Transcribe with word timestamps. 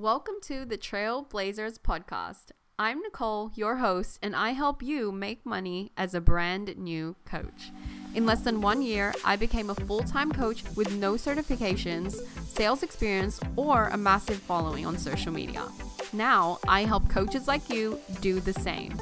Welcome 0.00 0.36
to 0.44 0.64
the 0.64 0.78
Trailblazers 0.78 1.78
podcast. 1.78 2.52
I'm 2.78 3.02
Nicole, 3.02 3.50
your 3.54 3.76
host, 3.76 4.18
and 4.22 4.34
I 4.34 4.52
help 4.52 4.82
you 4.82 5.12
make 5.12 5.44
money 5.44 5.92
as 5.94 6.14
a 6.14 6.22
brand 6.22 6.78
new 6.78 7.16
coach. 7.26 7.70
In 8.14 8.24
less 8.24 8.40
than 8.40 8.62
one 8.62 8.80
year, 8.80 9.12
I 9.26 9.36
became 9.36 9.68
a 9.68 9.74
full 9.74 10.02
time 10.02 10.32
coach 10.32 10.64
with 10.74 10.94
no 10.94 11.16
certifications, 11.16 12.14
sales 12.48 12.82
experience, 12.82 13.40
or 13.56 13.88
a 13.88 13.98
massive 13.98 14.38
following 14.38 14.86
on 14.86 14.96
social 14.96 15.34
media. 15.34 15.68
Now, 16.14 16.60
I 16.66 16.84
help 16.84 17.10
coaches 17.10 17.46
like 17.46 17.68
you 17.68 18.00
do 18.22 18.40
the 18.40 18.54
same. 18.54 18.98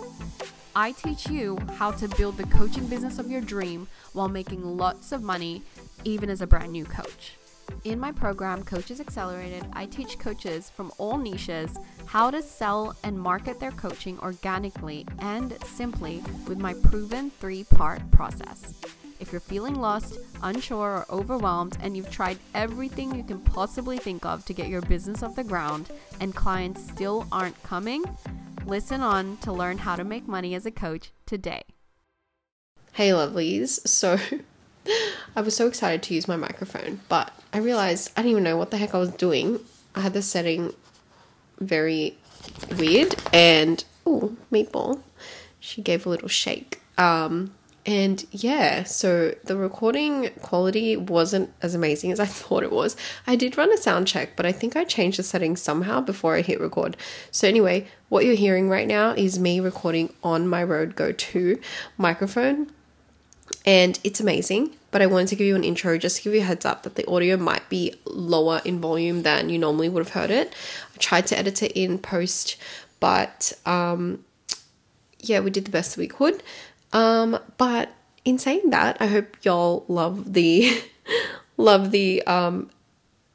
I 0.75 0.91
teach 0.91 1.30
you 1.30 1.61
how 1.77 1.93
to 1.93 2.09
build 2.09 2.39
the 2.39 2.46
coaching 2.49 2.89
business 2.89 3.21
of 3.21 3.30
your 3.30 3.41
dream 3.41 3.87
while 4.15 4.29
making 4.29 4.65
lots 4.65 5.12
of 5.12 5.23
money, 5.23 5.62
even 6.03 6.29
as 6.29 6.41
a 6.41 6.46
brand 6.49 6.73
new 6.73 6.87
coach. 6.87 7.38
In 7.85 8.01
my 8.01 8.11
program, 8.11 8.65
Coaches 8.65 9.01
Accelerated, 9.01 9.65
I 9.73 9.87
teach 9.87 10.19
coaches 10.19 10.69
from 10.69 10.93
all 10.99 11.17
niches 11.17 11.77
how 12.07 12.31
to 12.31 12.43
sell 12.43 12.97
and 13.05 13.19
market 13.19 13.61
their 13.61 13.71
coaching 13.71 14.19
organically 14.19 15.07
and 15.21 15.57
simply 15.65 16.23
with 16.49 16.59
my 16.59 16.75
proven 16.75 17.30
three 17.30 17.65
part 17.65 18.01
process. 18.11 18.75
If 19.21 19.33
you're 19.33 19.41
feeling 19.41 19.77
lost, 19.77 20.19
unsure, 20.43 20.99
or 20.99 21.07
overwhelmed, 21.11 21.77
and 21.80 21.97
you've 21.97 22.11
tried 22.11 22.38
everything 22.55 23.15
you 23.15 23.23
can 23.23 23.41
possibly 23.41 23.99
think 23.99 24.24
of 24.24 24.45
to 24.47 24.52
get 24.52 24.69
your 24.69 24.83
business 24.83 25.23
off 25.23 25.37
the 25.37 25.45
ground 25.45 25.88
and 26.21 26.35
clients 26.35 26.85
still 26.88 27.27
aren't 27.30 27.60
coming, 27.63 28.05
listen 28.66 29.01
on 29.02 29.37
to 29.38 29.52
learn 29.52 29.79
how 29.79 29.97
to 29.97 30.05
make 30.05 30.27
money 30.27 30.55
as 30.55 30.66
a 30.66 30.71
coach 30.71 31.10
today. 31.27 31.63
Hey, 32.93 33.10
lovelies. 33.10 33.87
So, 33.87 34.19
I 35.37 35.41
was 35.41 35.56
so 35.56 35.66
excited 35.66 36.02
to 36.05 36.15
use 36.15 36.28
my 36.28 36.37
microphone, 36.37 37.01
but 37.09 37.33
I 37.52 37.59
realized 37.59 38.12
I 38.16 38.23
didn't 38.23 38.33
even 38.33 38.45
know 38.45 38.56
what 38.56 38.70
the 38.70 38.77
heck 38.79 38.95
I 38.95 38.98
was 38.98 39.10
doing. 39.10 39.60
I 39.95 40.01
had 40.01 40.12
the 40.12 40.23
setting 40.23 40.74
very 41.60 42.16
weird, 42.77 43.15
and 43.32 43.84
oh, 44.06 44.37
meatball. 44.52 45.02
She 45.60 45.82
gave 45.82 46.07
a 46.07 46.09
little 46.09 46.29
shake. 46.29 46.80
Um, 46.96 47.54
and 47.88 48.26
yeah, 48.32 48.85
so 48.85 49.35
the 49.45 49.57
recording 49.57 50.29
quality 50.43 50.96
wasn't 50.96 51.51
as 51.63 51.74
amazing 51.74 52.13
as 52.13 52.20
I 52.20 52.26
thought 52.26 52.63
it 52.63 52.70
was. 52.70 52.96
I 53.26 53.35
did 53.35 53.57
run 53.57 53.73
a 53.73 53.79
sound 53.79 54.07
check, 54.07 54.37
but 54.37 54.45
I 54.45 54.52
think 54.52 54.76
I 54.76 54.85
changed 54.85 55.18
the 55.18 55.23
settings 55.23 55.63
somehow 55.63 56.01
before 56.01 56.35
I 56.35 56.43
hit 56.43 56.60
record. 56.60 56.96
So, 57.30 57.48
anyway, 57.48 57.87
what 58.09 58.24
you're 58.24 58.35
hearing 58.35 58.68
right 58.68 58.87
now 58.87 59.13
is 59.13 59.38
me 59.38 59.59
recording 59.59 60.13
on 60.23 60.48
my 60.48 60.63
Rode 60.63 60.96
Go 60.96 61.13
2 61.13 61.59
microphone, 61.96 62.70
and 63.65 63.99
it's 64.04 64.21
amazing. 64.21 64.75
But 64.91 65.03
I 65.03 65.06
wanted 65.06 65.28
to 65.28 65.37
give 65.37 65.47
you 65.47 65.54
an 65.54 65.65
intro 65.65 65.99
just 65.99 66.16
to 66.16 66.22
give 66.22 66.34
you 66.34 66.41
a 66.41 66.44
heads 66.44 66.65
up 66.65 66.82
that 66.84 66.94
the 66.94 67.06
audio 67.09 67.37
might 67.37 67.69
be 67.69 67.94
lower 68.06 68.62
in 68.65 68.81
volume 68.81 69.22
than 69.22 69.50
you 69.50 69.59
normally 69.59 69.88
would 69.88 70.04
have 70.04 70.15
heard 70.15 70.31
it. 70.31 70.54
I 70.94 70.99
tried 70.99 71.27
to 71.27 71.38
edit 71.38 71.62
it 71.62 71.72
in 71.72 71.99
post, 71.99 72.56
but 72.99 73.53
um, 73.66 74.25
yeah, 75.21 75.41
we 75.41 75.50
did 75.50 75.66
the 75.66 75.71
best 75.71 75.99
we 75.99 76.09
could. 76.09 76.43
Um, 76.93 77.38
but 77.59 77.93
in 78.25 78.38
saying 78.38 78.71
that, 78.71 78.97
I 79.00 79.06
hope 79.06 79.37
y'all 79.43 79.84
love 79.88 80.32
the 80.32 80.82
love 81.59 81.91
the 81.91 82.22
um, 82.22 82.71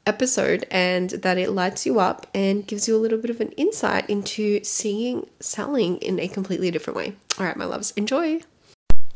episode 0.06 0.66
and 0.70 1.10
that 1.10 1.38
it 1.38 1.50
lights 1.50 1.86
you 1.86 2.00
up 2.00 2.26
and 2.34 2.66
gives 2.66 2.88
you 2.88 2.96
a 2.96 2.98
little 2.98 3.18
bit 3.18 3.30
of 3.30 3.40
an 3.40 3.52
insight 3.52 4.08
into 4.08 4.62
seeing 4.64 5.28
selling 5.40 5.98
in 5.98 6.18
a 6.18 6.28
completely 6.28 6.70
different 6.70 6.96
way. 6.96 7.14
All 7.38 7.46
right, 7.46 7.56
my 7.56 7.64
loves, 7.64 7.92
enjoy. 7.92 8.40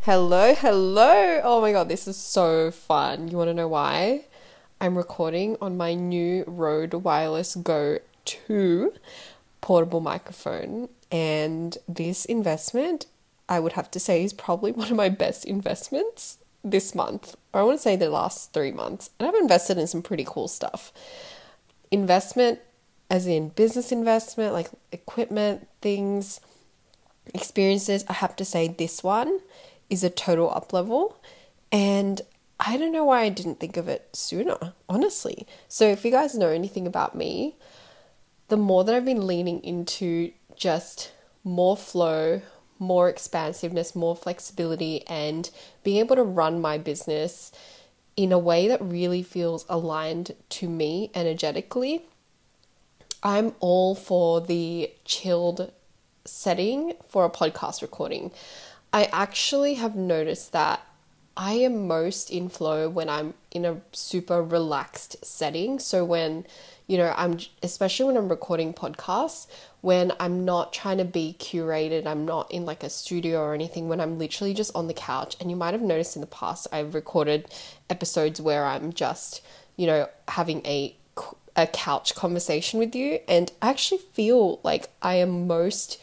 Hello, 0.08 0.54
hello. 0.54 1.42
Oh 1.44 1.60
my 1.60 1.70
god, 1.70 1.90
this 1.90 2.08
is 2.08 2.16
so 2.16 2.70
fun. 2.70 3.28
You 3.28 3.36
want 3.36 3.48
to 3.48 3.52
know 3.52 3.68
why? 3.68 4.24
I'm 4.80 4.96
recording 4.96 5.58
on 5.60 5.76
my 5.76 5.92
new 5.92 6.44
Rode 6.46 6.94
Wireless 6.94 7.54
Go 7.56 7.98
2 8.24 8.94
portable 9.60 10.00
microphone, 10.00 10.88
and 11.12 11.76
this 11.86 12.24
investment 12.24 13.04
I 13.50 13.60
would 13.60 13.74
have 13.74 13.90
to 13.90 14.00
say 14.00 14.24
is 14.24 14.32
probably 14.32 14.72
one 14.80 14.90
of 14.90 14.96
my 14.96 15.10
best 15.10 15.44
investments 15.44 16.38
this 16.64 16.94
month, 16.94 17.36
or 17.52 17.60
I 17.60 17.64
want 17.64 17.76
to 17.76 17.82
say 17.82 17.94
the 17.94 18.08
last 18.08 18.54
three 18.54 18.72
months. 18.72 19.10
And 19.18 19.28
I've 19.28 19.34
invested 19.34 19.76
in 19.76 19.88
some 19.88 20.00
pretty 20.00 20.24
cool 20.26 20.48
stuff. 20.48 20.90
Investment, 21.90 22.60
as 23.10 23.26
in 23.26 23.50
business 23.50 23.92
investment, 23.92 24.54
like 24.54 24.70
equipment, 24.90 25.68
things, 25.82 26.40
experiences. 27.34 28.06
I 28.08 28.14
have 28.14 28.36
to 28.36 28.46
say, 28.46 28.68
this 28.68 29.04
one 29.04 29.40
is 29.90 30.04
a 30.04 30.10
total 30.10 30.50
up 30.50 30.72
level. 30.72 31.18
And 31.70 32.20
I 32.60 32.76
don't 32.76 32.92
know 32.92 33.04
why 33.04 33.22
I 33.22 33.28
didn't 33.28 33.60
think 33.60 33.76
of 33.76 33.88
it 33.88 34.08
sooner, 34.12 34.72
honestly. 34.88 35.46
So, 35.68 35.88
if 35.88 36.04
you 36.04 36.10
guys 36.10 36.34
know 36.34 36.48
anything 36.48 36.86
about 36.86 37.14
me, 37.14 37.56
the 38.48 38.56
more 38.56 38.84
that 38.84 38.94
I've 38.94 39.04
been 39.04 39.26
leaning 39.26 39.62
into 39.62 40.32
just 40.56 41.12
more 41.44 41.76
flow, 41.76 42.42
more 42.78 43.08
expansiveness, 43.08 43.94
more 43.94 44.16
flexibility, 44.16 45.06
and 45.06 45.50
being 45.84 45.98
able 45.98 46.16
to 46.16 46.22
run 46.22 46.60
my 46.60 46.78
business 46.78 47.52
in 48.16 48.32
a 48.32 48.38
way 48.38 48.66
that 48.66 48.82
really 48.82 49.22
feels 49.22 49.64
aligned 49.68 50.34
to 50.48 50.68
me 50.68 51.10
energetically. 51.14 52.02
I'm 53.22 53.54
all 53.60 53.94
for 53.94 54.40
the 54.40 54.92
chilled 55.04 55.72
setting 56.24 56.94
for 57.08 57.24
a 57.24 57.30
podcast 57.30 57.82
recording. 57.82 58.32
I 58.92 59.04
actually 59.12 59.74
have 59.74 59.96
noticed 59.96 60.52
that 60.52 60.80
I 61.36 61.52
am 61.52 61.86
most 61.86 62.30
in 62.30 62.48
flow 62.48 62.88
when 62.88 63.08
I'm 63.08 63.34
in 63.52 63.64
a 63.64 63.80
super 63.92 64.42
relaxed 64.42 65.24
setting. 65.24 65.78
So 65.78 66.04
when, 66.04 66.44
you 66.88 66.98
know, 66.98 67.14
I'm 67.16 67.38
especially 67.62 68.06
when 68.06 68.16
I'm 68.16 68.28
recording 68.28 68.74
podcasts, 68.74 69.46
when 69.80 70.12
I'm 70.18 70.44
not 70.44 70.72
trying 70.72 70.98
to 70.98 71.04
be 71.04 71.36
curated, 71.38 72.06
I'm 72.06 72.24
not 72.24 72.50
in 72.50 72.64
like 72.64 72.82
a 72.82 72.90
studio 72.90 73.40
or 73.40 73.54
anything, 73.54 73.88
when 73.88 74.00
I'm 74.00 74.18
literally 74.18 74.52
just 74.52 74.74
on 74.74 74.88
the 74.88 74.94
couch. 74.94 75.36
And 75.40 75.48
you 75.48 75.56
might 75.56 75.74
have 75.74 75.82
noticed 75.82 76.16
in 76.16 76.20
the 76.20 76.26
past, 76.26 76.66
I've 76.72 76.94
recorded 76.94 77.46
episodes 77.88 78.40
where 78.40 78.64
I'm 78.64 78.92
just, 78.92 79.40
you 79.76 79.86
know, 79.86 80.08
having 80.26 80.66
a 80.66 80.96
a 81.56 81.66
couch 81.66 82.14
conversation 82.14 82.78
with 82.78 82.94
you 82.94 83.18
and 83.26 83.50
I 83.60 83.70
actually 83.70 83.98
feel 83.98 84.60
like 84.62 84.90
I 85.02 85.16
am 85.16 85.48
most 85.48 86.00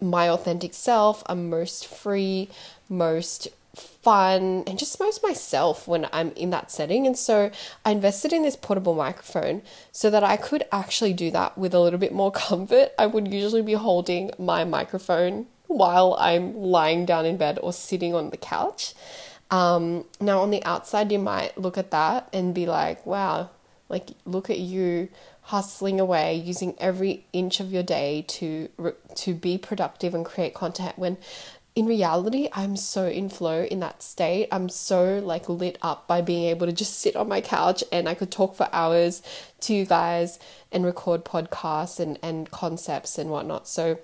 my 0.00 0.28
authentic 0.28 0.74
self, 0.74 1.22
I'm 1.26 1.48
most 1.50 1.86
free, 1.86 2.48
most 2.88 3.48
fun 3.74 4.62
and 4.66 4.78
just 4.78 5.00
most 5.00 5.22
myself 5.22 5.88
when 5.88 6.06
I'm 6.12 6.30
in 6.32 6.50
that 6.50 6.70
setting. 6.70 7.06
And 7.06 7.16
so 7.16 7.50
I 7.84 7.90
invested 7.90 8.32
in 8.32 8.42
this 8.42 8.56
portable 8.56 8.94
microphone 8.94 9.62
so 9.92 10.10
that 10.10 10.22
I 10.22 10.36
could 10.36 10.64
actually 10.70 11.12
do 11.12 11.30
that 11.32 11.58
with 11.58 11.74
a 11.74 11.80
little 11.80 11.98
bit 11.98 12.12
more 12.12 12.30
comfort. 12.46 12.92
I 12.98 13.06
would 13.06 13.32
usually 13.32 13.62
be 13.62 13.74
holding 13.74 14.30
my 14.38 14.64
microphone 14.64 15.46
while 15.66 16.16
I'm 16.20 16.54
lying 16.54 17.06
down 17.06 17.26
in 17.26 17.36
bed 17.36 17.58
or 17.62 17.72
sitting 17.72 18.14
on 18.14 18.30
the 18.30 18.36
couch. 18.36 18.94
Um, 19.50 20.04
now, 20.20 20.40
on 20.40 20.50
the 20.50 20.64
outside, 20.64 21.12
you 21.12 21.18
might 21.18 21.56
look 21.58 21.78
at 21.78 21.90
that 21.90 22.28
and 22.32 22.54
be 22.54 22.66
like, 22.66 23.04
wow, 23.06 23.50
like, 23.88 24.10
look 24.24 24.50
at 24.50 24.58
you 24.58 25.08
hustling 25.44 26.00
away 26.00 26.34
using 26.34 26.74
every 26.78 27.26
inch 27.32 27.60
of 27.60 27.70
your 27.70 27.82
day 27.82 28.24
to 28.26 28.68
to 29.14 29.34
be 29.34 29.58
productive 29.58 30.14
and 30.14 30.24
create 30.24 30.54
content 30.54 30.98
when 30.98 31.18
in 31.74 31.86
reality, 31.86 32.48
I'm 32.52 32.76
so 32.76 33.06
in 33.08 33.28
flow 33.28 33.64
in 33.64 33.80
that 33.80 34.00
state. 34.00 34.46
I'm 34.52 34.68
so 34.68 35.18
like 35.18 35.48
lit 35.48 35.76
up 35.82 36.06
by 36.06 36.20
being 36.20 36.44
able 36.44 36.66
to 36.66 36.72
just 36.72 37.00
sit 37.00 37.16
on 37.16 37.28
my 37.28 37.40
couch 37.40 37.82
and 37.90 38.08
I 38.08 38.14
could 38.14 38.30
talk 38.30 38.54
for 38.54 38.68
hours 38.72 39.22
to 39.62 39.74
you 39.74 39.84
guys 39.84 40.38
and 40.70 40.84
record 40.84 41.24
podcasts 41.24 41.98
and, 41.98 42.16
and 42.22 42.48
concepts 42.48 43.18
and 43.18 43.28
whatnot. 43.28 43.66
So 43.66 43.98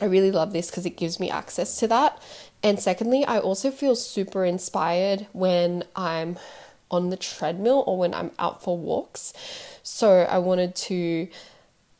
I 0.00 0.06
really 0.06 0.32
love 0.32 0.52
this 0.52 0.70
because 0.70 0.86
it 0.86 0.96
gives 0.96 1.20
me 1.20 1.30
access 1.30 1.78
to 1.78 1.86
that. 1.86 2.20
And 2.64 2.80
secondly, 2.80 3.24
I 3.24 3.38
also 3.38 3.70
feel 3.70 3.94
super 3.94 4.44
inspired 4.44 5.28
when 5.32 5.84
I'm 5.94 6.36
on 6.90 7.10
the 7.10 7.16
treadmill 7.16 7.84
or 7.86 7.98
when 7.98 8.14
I'm 8.14 8.30
out 8.38 8.62
for 8.62 8.76
walks. 8.76 9.32
So 9.82 10.22
I 10.22 10.38
wanted 10.38 10.74
to 10.76 11.28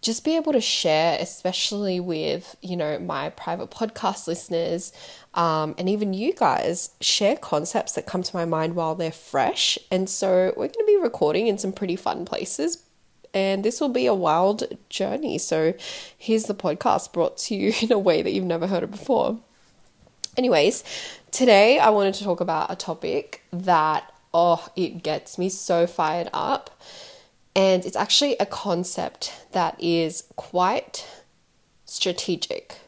just 0.01 0.25
be 0.25 0.37
able 0.37 0.53
to 0.53 0.61
share, 0.61 1.19
especially 1.21 1.99
with, 1.99 2.57
you 2.63 2.77
know, 2.77 2.99
my 2.99 3.31
private 3.31 3.71
podcast 3.71 4.29
listeners 4.29 4.93
um, 5.35 5.75
and 5.79 5.89
even 5.89 6.15
you 6.15 6.33
guys, 6.33 6.91
share 7.01 7.37
concepts 7.37 7.93
that 7.93 8.07
come 8.07 8.23
to 8.23 8.37
my 8.37 8.45
mind 8.45 8.75
while 8.75 8.95
they're 8.95 9.13
fresh. 9.13 9.79
And 9.91 10.09
so 10.09 10.53
we're 10.57 10.69
going 10.69 10.73
to 10.73 10.85
be 10.87 10.97
recording 10.97 11.47
in 11.47 11.59
some 11.59 11.73
pretty 11.73 11.97
fun 11.97 12.25
places. 12.25 12.83
And 13.35 13.65
this 13.65 13.81
will 13.81 13.91
be 13.91 14.07
a 14.07 14.15
wild 14.15 14.65
journey. 14.89 15.39
So 15.39 15.75
here's 16.17 16.45
the 16.45 16.55
podcast 16.55 17.13
brought 17.13 17.37
to 17.39 17.55
you 17.55 17.73
in 17.83 17.93
a 17.93 17.99
way 17.99 18.23
that 18.23 18.33
you've 18.33 18.45
never 18.45 18.67
heard 18.67 18.83
it 18.83 18.91
before. 18.91 19.39
Anyways, 20.37 20.83
today 21.31 21.79
I 21.79 21.91
wanted 21.91 22.15
to 22.15 22.25
talk 22.25 22.41
about 22.41 22.71
a 22.71 22.77
topic 22.77 23.43
that, 23.53 24.13
oh, 24.33 24.69
it 24.77 25.03
gets 25.03 25.39
me 25.39 25.49
so 25.49 25.87
fired 25.87 26.29
up 26.33 26.71
and 27.59 27.85
it's 27.85 27.97
actually 27.97 28.37
a 28.39 28.47
concept 28.47 29.33
that 29.53 29.75
is 29.83 30.25
quite 30.37 31.07
strategic. 31.85 32.79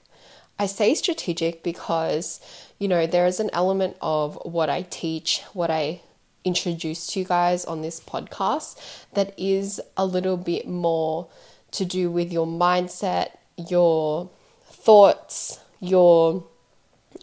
I 0.61 0.67
say 0.67 0.95
strategic 0.95 1.63
because, 1.63 2.41
you 2.79 2.87
know, 2.87 3.07
there 3.07 3.27
is 3.27 3.41
an 3.41 3.51
element 3.53 3.97
of 4.01 4.39
what 4.45 4.71
I 4.71 4.83
teach, 4.83 5.43
what 5.55 5.71
I 5.71 6.03
introduce 6.45 7.07
to 7.09 7.21
you 7.21 7.25
guys 7.25 7.65
on 7.65 7.83
this 7.83 7.99
podcast 7.99 8.79
that 9.15 9.35
is 9.37 9.81
a 9.97 10.07
little 10.07 10.37
bit 10.37 10.69
more 10.69 11.27
to 11.73 11.85
do 11.85 12.11
with 12.11 12.33
your 12.33 12.47
mindset, 12.47 13.31
your 13.57 14.31
thoughts, 14.63 15.59
your 15.81 16.45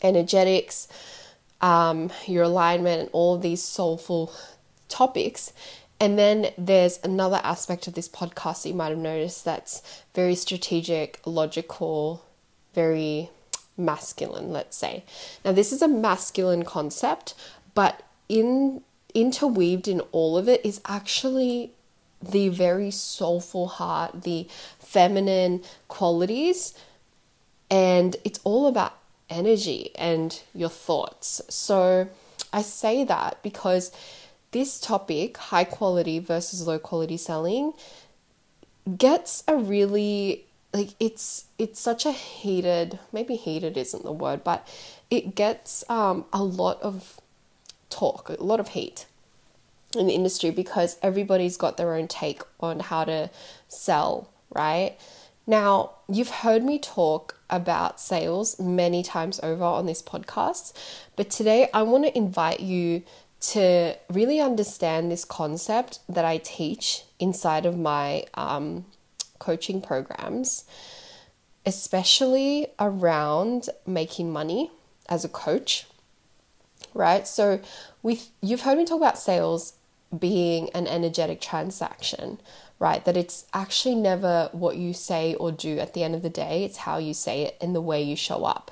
energetics, 0.04 0.88
um, 1.62 2.12
your 2.26 2.44
alignment, 2.44 3.02
and 3.02 3.10
all 3.14 3.38
these 3.38 3.64
soulful 3.64 4.34
topics. 4.90 5.54
And 6.00 6.18
then 6.18 6.52
there's 6.58 7.00
another 7.04 7.42
aspect 7.44 7.88
of 7.88 7.96
this 7.96 8.08
podcast 8.08 8.64
that 8.64 8.70
you 8.70 8.76
might 8.76 8.90
have 8.90 8.98
noticed 8.98 9.46
that's 9.46 9.82
very 10.14 10.36
strategic, 10.36 11.20
logical, 11.26 12.24
very 12.76 13.30
masculine, 13.78 14.52
let's 14.52 14.78
say. 14.78 15.04
Now, 15.44 15.52
this 15.52 15.72
is 15.72 15.82
a 15.82 15.88
masculine 15.88 16.64
concept, 16.64 17.34
but 17.74 18.04
in 18.30 18.84
interweaved 19.14 19.88
in 19.88 20.00
all 20.12 20.38
of 20.38 20.48
it 20.48 20.64
is 20.64 20.80
actually 20.86 21.72
the 22.22 22.50
very 22.50 22.92
soulful 22.92 23.68
heart, 23.68 24.24
the 24.24 24.48
feminine 24.80 25.64
qualities, 25.88 26.74
and 27.70 28.16
it's 28.24 28.40
all 28.44 28.68
about 28.68 28.97
energy 29.30 29.92
and 29.96 30.42
your 30.54 30.70
thoughts. 30.70 31.42
So 31.50 32.08
I 32.54 32.62
say 32.62 33.04
that 33.04 33.42
because 33.44 33.92
this 34.52 34.80
topic, 34.80 35.38
high 35.38 35.66
quality 35.66 36.20
versus 36.20 36.66
low 36.66 36.80
quality 36.80 37.18
selling, 37.18 37.74
gets 38.98 39.44
a 39.48 39.58
really 39.58 40.46
like 40.74 40.90
it's 41.00 41.46
it's 41.58 41.80
such 41.80 42.06
a 42.06 42.12
heated 42.12 43.00
maybe 43.12 43.36
heated 43.36 43.78
isn't 43.78 44.04
the 44.04 44.12
word 44.12 44.44
but 44.44 44.68
it 45.10 45.36
gets 45.36 45.84
um, 45.90 46.26
a 46.32 46.44
lot 46.44 46.82
of 46.82 47.20
talk 47.90 48.30
a 48.30 48.44
lot 48.44 48.60
of 48.60 48.70
heat 48.70 49.06
in 49.98 50.08
the 50.08 50.14
industry 50.14 50.52
because 50.52 50.98
everybody's 51.02 51.58
got 51.58 51.78
their 51.78 51.94
own 51.94 52.08
take 52.08 52.42
on 52.60 52.80
how 52.80 53.04
to 53.04 53.30
sell 53.68 54.30
right 54.54 54.98
now 55.48 55.92
you've 56.08 56.30
heard 56.30 56.64
me 56.64 56.78
talk 56.78 57.40
about 57.50 58.00
sales 58.00 58.60
many 58.60 59.02
times 59.02 59.40
over 59.42 59.64
on 59.64 59.86
this 59.86 60.02
podcast 60.02 60.74
but 61.16 61.30
today 61.30 61.70
i 61.74 61.82
want 61.82 62.04
to 62.04 62.16
invite 62.16 62.60
you 62.60 63.02
to 63.40 63.96
really 64.10 64.40
understand 64.40 65.12
this 65.12 65.24
concept 65.24 66.00
that 66.10 66.26
I 66.26 66.38
teach 66.38 67.04
inside 67.20 67.66
of 67.66 67.78
my 67.78 68.26
um, 68.34 68.86
coaching 69.40 69.82
programs, 69.82 70.66
especially 71.66 72.68
around 72.80 73.70
making 73.86 74.32
money 74.32 74.72
as 75.08 75.24
a 75.24 75.30
coach, 75.30 75.86
right? 76.94 77.28
So, 77.28 77.60
with 78.02 78.32
you've 78.42 78.62
heard 78.62 78.78
me 78.78 78.86
talk 78.86 78.98
about 78.98 79.20
sales 79.20 79.74
being 80.18 80.70
an 80.72 80.88
energetic 80.88 81.40
transaction, 81.40 82.40
right? 82.80 83.04
That 83.06 83.18
it's 83.18 83.46
actually 83.54 83.96
never 83.96 84.50
what 84.52 84.78
you 84.78 84.94
say 84.94 85.36
or 85.36 85.52
do 85.52 85.80
at 85.80 85.94
the 85.94 86.04
end 86.04 86.16
of 86.16 86.22
the 86.22 86.30
day, 86.30 86.64
it's 86.64 86.78
how 86.78 86.98
you 86.98 87.14
say 87.14 87.44
it 87.44 87.58
and 87.60 87.76
the 87.76 87.82
way 87.82 88.02
you 88.02 88.16
show 88.16 88.46
up. 88.46 88.72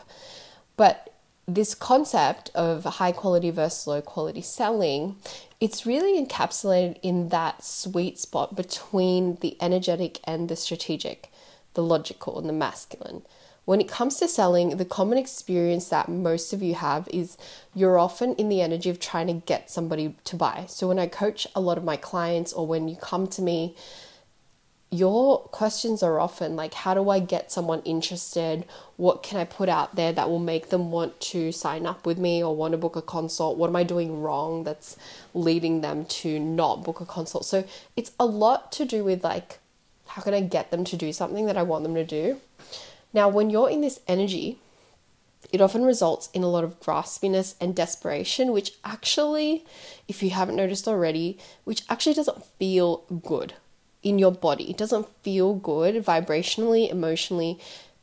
But 0.78 1.13
this 1.48 1.75
concept 1.75 2.50
of 2.56 2.84
high 2.84 3.12
quality 3.12 3.52
versus 3.52 3.88
low 3.88 4.02
quality 4.02 4.42
selling, 4.42 5.18
it's 5.60 5.86
really 5.86 6.24
encapsulated 6.24 6.98
in 7.02 7.30
that 7.30 7.63
sweet 7.63 8.19
spot 8.19 8.56
between 8.56 9.36
the 9.42 9.56
energetic 9.62 10.19
and 10.24 10.50
the 10.50 10.56
strategic, 10.56 11.31
the 11.75 11.84
logical 11.84 12.40
and 12.40 12.50
the 12.50 12.54
masculine. 12.54 13.22
When 13.65 13.81
it 13.81 13.88
comes 13.88 14.17
to 14.17 14.27
selling, 14.27 14.77
the 14.77 14.85
common 14.85 15.17
experience 15.17 15.89
that 15.89 16.07
most 16.07 16.53
of 16.53 16.62
you 16.62 16.75
have 16.75 17.07
is 17.12 17.35
you're 17.73 17.97
often 17.97 18.35
in 18.35 18.47
the 18.47 18.62
energy 18.62 18.91
of 18.91 19.00
trying 19.00 19.27
to 19.27 19.33
get 19.33 19.71
somebody 19.71 20.15
to 20.25 20.35
buy. 20.35 20.65
So, 20.67 20.88
when 20.88 21.00
I 21.00 21.07
coach 21.07 21.47
a 21.56 21.59
lot 21.59 21.77
of 21.77 21.83
my 21.83 21.97
clients, 21.97 22.53
or 22.53 22.67
when 22.67 22.88
you 22.88 22.95
come 22.95 23.27
to 23.27 23.41
me, 23.41 23.75
your 24.91 25.39
questions 25.39 26.03
are 26.03 26.19
often 26.19 26.56
like, 26.56 26.75
How 26.75 26.94
do 26.94 27.09
I 27.09 27.19
get 27.19 27.51
someone 27.51 27.81
interested? 27.81 28.65
What 28.97 29.23
can 29.23 29.39
I 29.39 29.45
put 29.45 29.68
out 29.68 29.95
there 29.95 30.13
that 30.13 30.29
will 30.29 30.39
make 30.39 30.69
them 30.69 30.91
want 30.91 31.19
to 31.31 31.51
sign 31.51 31.88
up 31.88 32.06
with 32.06 32.19
me 32.19 32.44
or 32.44 32.56
want 32.56 32.73
to 32.73 32.77
book 32.77 32.95
a 32.95 33.01
consult? 33.01 33.57
What 33.57 33.69
am 33.69 33.75
I 33.75 33.83
doing 33.83 34.21
wrong 34.21 34.63
that's 34.63 34.95
leading 35.33 35.81
them 35.81 36.06
to 36.06 36.39
not 36.39 36.83
book 36.83 37.01
a 37.01 37.06
consult? 37.06 37.45
So 37.45 37.65
it's 37.95 38.11
a 38.19 38.25
lot 38.25 38.71
to 38.73 38.85
do 38.85 39.03
with 39.03 39.23
like, 39.23 39.59
how 40.06 40.21
can 40.21 40.35
I 40.35 40.41
get 40.41 40.69
them 40.69 40.83
to 40.85 40.95
do 40.95 41.11
something 41.11 41.47
that 41.47 41.57
I 41.57 41.63
want 41.63 41.83
them 41.83 41.95
to 41.95 42.06
do? 42.06 42.39
Now, 43.15 43.29
when 43.29 43.50
you're 43.50 43.69
in 43.69 43.79
this 43.79 44.01
energy, 44.09 44.59
it 45.50 45.62
often 45.62 45.85
results 45.85 46.29
in 46.33 46.44
a 46.44 46.50
lot 46.50 46.65
of 46.65 46.81
graspiness 46.81 47.56
and 47.62 47.73
desperation, 47.73 48.51
which 48.51 48.73
actually, 48.83 49.63
if 50.09 50.21
you 50.21 50.31
haven't 50.31 50.57
noticed 50.57 50.85
already, 50.85 51.38
which 51.63 51.83
actually 51.89 52.15
doesn't 52.15 52.45
feel 52.59 53.06
good 53.23 53.53
in 54.03 54.19
your 54.19 54.33
body. 54.33 54.69
It 54.69 54.77
doesn't 54.77 55.07
feel 55.23 55.53
good 55.53 56.03
vibrationally, 56.03 56.91
emotionally. 56.91 57.57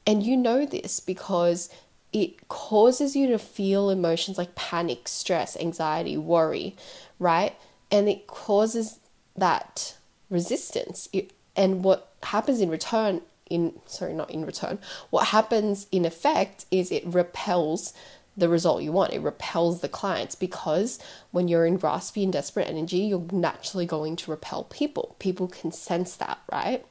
And 0.07 0.23
you 0.23 0.35
know 0.35 0.65
this 0.65 0.99
because 0.99 1.69
it 2.15 2.49
causes 2.49 3.15
you 3.15 3.27
to 3.27 3.39
feel 3.39 3.91
emotions 3.91 4.39
like 4.39 4.55
panic, 4.55 5.09
stress, 5.09 5.59
anxiety, 5.59 6.17
worry, 6.17 6.75
right? 7.19 7.55
And 7.91 8.09
it 8.09 8.27
causes 8.27 8.99
that 9.37 9.95
resistance. 10.31 11.11
It, 11.13 11.33
and 11.55 11.85
what 11.85 12.13
happens 12.23 12.63
in 12.63 12.71
return 12.71 13.21
in 13.53 13.79
sorry, 13.87 14.15
not 14.15 14.31
in 14.31 14.45
return. 14.45 14.79
What 15.11 15.29
happens 15.29 15.87
in 15.93 16.05
effect 16.05 16.65
is 16.71 16.91
it 16.91 17.05
repels 17.07 17.93
the 18.37 18.49
result 18.49 18.83
you 18.83 18.93
want. 18.93 19.13
It 19.13 19.21
repels 19.21 19.81
the 19.81 19.89
clients 19.89 20.35
because 20.35 20.99
when 21.31 21.49
you're 21.49 21.67
in 21.67 21.79
graspy 21.79 22.23
and 22.23 22.33
desperate 22.33 22.69
energy, 22.69 22.99
you're 22.99 23.27
naturally 23.31 23.87
going 23.87 24.17
to 24.17 24.31
repel 24.31 24.65
people. 24.65 25.17
People 25.19 25.49
can 25.49 25.71
sense 25.71 26.17
that, 26.17 26.39
right? 26.51 26.85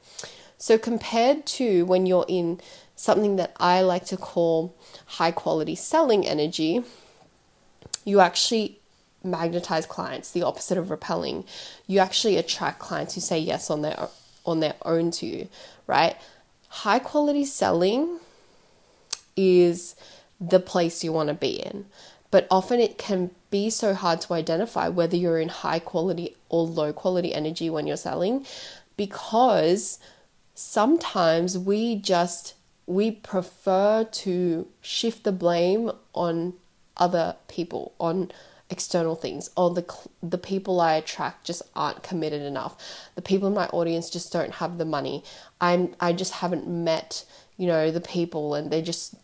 So, 0.56 0.78
compared 0.78 1.44
to 1.58 1.84
when 1.86 2.06
you're 2.06 2.26
in 2.28 2.60
something 2.94 3.34
that 3.36 3.52
I 3.58 3.82
like 3.82 4.04
to 4.06 4.16
call 4.16 4.76
high 5.06 5.32
quality 5.32 5.74
selling 5.74 6.24
energy, 6.24 6.84
you 8.04 8.20
actually 8.20 8.78
magnetize 9.24 9.86
clients, 9.86 10.30
the 10.30 10.42
opposite 10.42 10.78
of 10.78 10.90
repelling. 10.90 11.44
You 11.86 11.98
actually 11.98 12.36
attract 12.36 12.78
clients 12.78 13.14
who 13.14 13.20
say 13.20 13.38
yes 13.38 13.70
on 13.70 13.82
their 13.82 14.08
on 14.44 14.60
their 14.60 14.74
own 14.84 15.10
to 15.12 15.26
you, 15.26 15.48
right? 15.86 16.16
High 16.72 17.00
quality 17.00 17.44
selling 17.44 18.18
is 19.36 19.94
the 20.40 20.58
place 20.58 21.04
you 21.04 21.12
want 21.12 21.28
to 21.28 21.34
be 21.34 21.60
in. 21.60 21.84
But 22.30 22.46
often 22.50 22.80
it 22.80 22.96
can 22.96 23.30
be 23.50 23.68
so 23.68 23.92
hard 23.92 24.22
to 24.22 24.32
identify 24.32 24.88
whether 24.88 25.14
you're 25.14 25.38
in 25.38 25.50
high 25.50 25.78
quality 25.78 26.34
or 26.48 26.64
low 26.64 26.92
quality 26.92 27.34
energy 27.34 27.68
when 27.68 27.86
you're 27.86 27.96
selling 27.98 28.46
because 28.96 29.98
sometimes 30.54 31.58
we 31.58 31.96
just 31.96 32.54
we 32.86 33.10
prefer 33.10 34.04
to 34.04 34.66
shift 34.80 35.24
the 35.24 35.32
blame 35.32 35.92
on 36.14 36.54
other 36.96 37.36
people 37.48 37.92
on 38.00 38.32
external 38.72 39.14
things 39.14 39.50
or 39.56 39.70
the 39.70 39.84
the 40.22 40.38
people 40.38 40.80
I 40.80 40.94
attract 40.94 41.44
just 41.44 41.62
aren't 41.76 42.02
committed 42.02 42.42
enough 42.42 42.74
the 43.14 43.22
people 43.22 43.46
in 43.46 43.54
my 43.54 43.66
audience 43.66 44.10
just 44.10 44.32
don't 44.32 44.54
have 44.54 44.78
the 44.78 44.84
money 44.84 45.22
I'm 45.60 45.94
I 46.00 46.12
just 46.12 46.32
haven't 46.32 46.66
met 46.66 47.24
you 47.56 47.66
know 47.66 47.90
the 47.90 48.00
people 48.00 48.54
and 48.54 48.70
they 48.70 48.82
just 48.82 49.14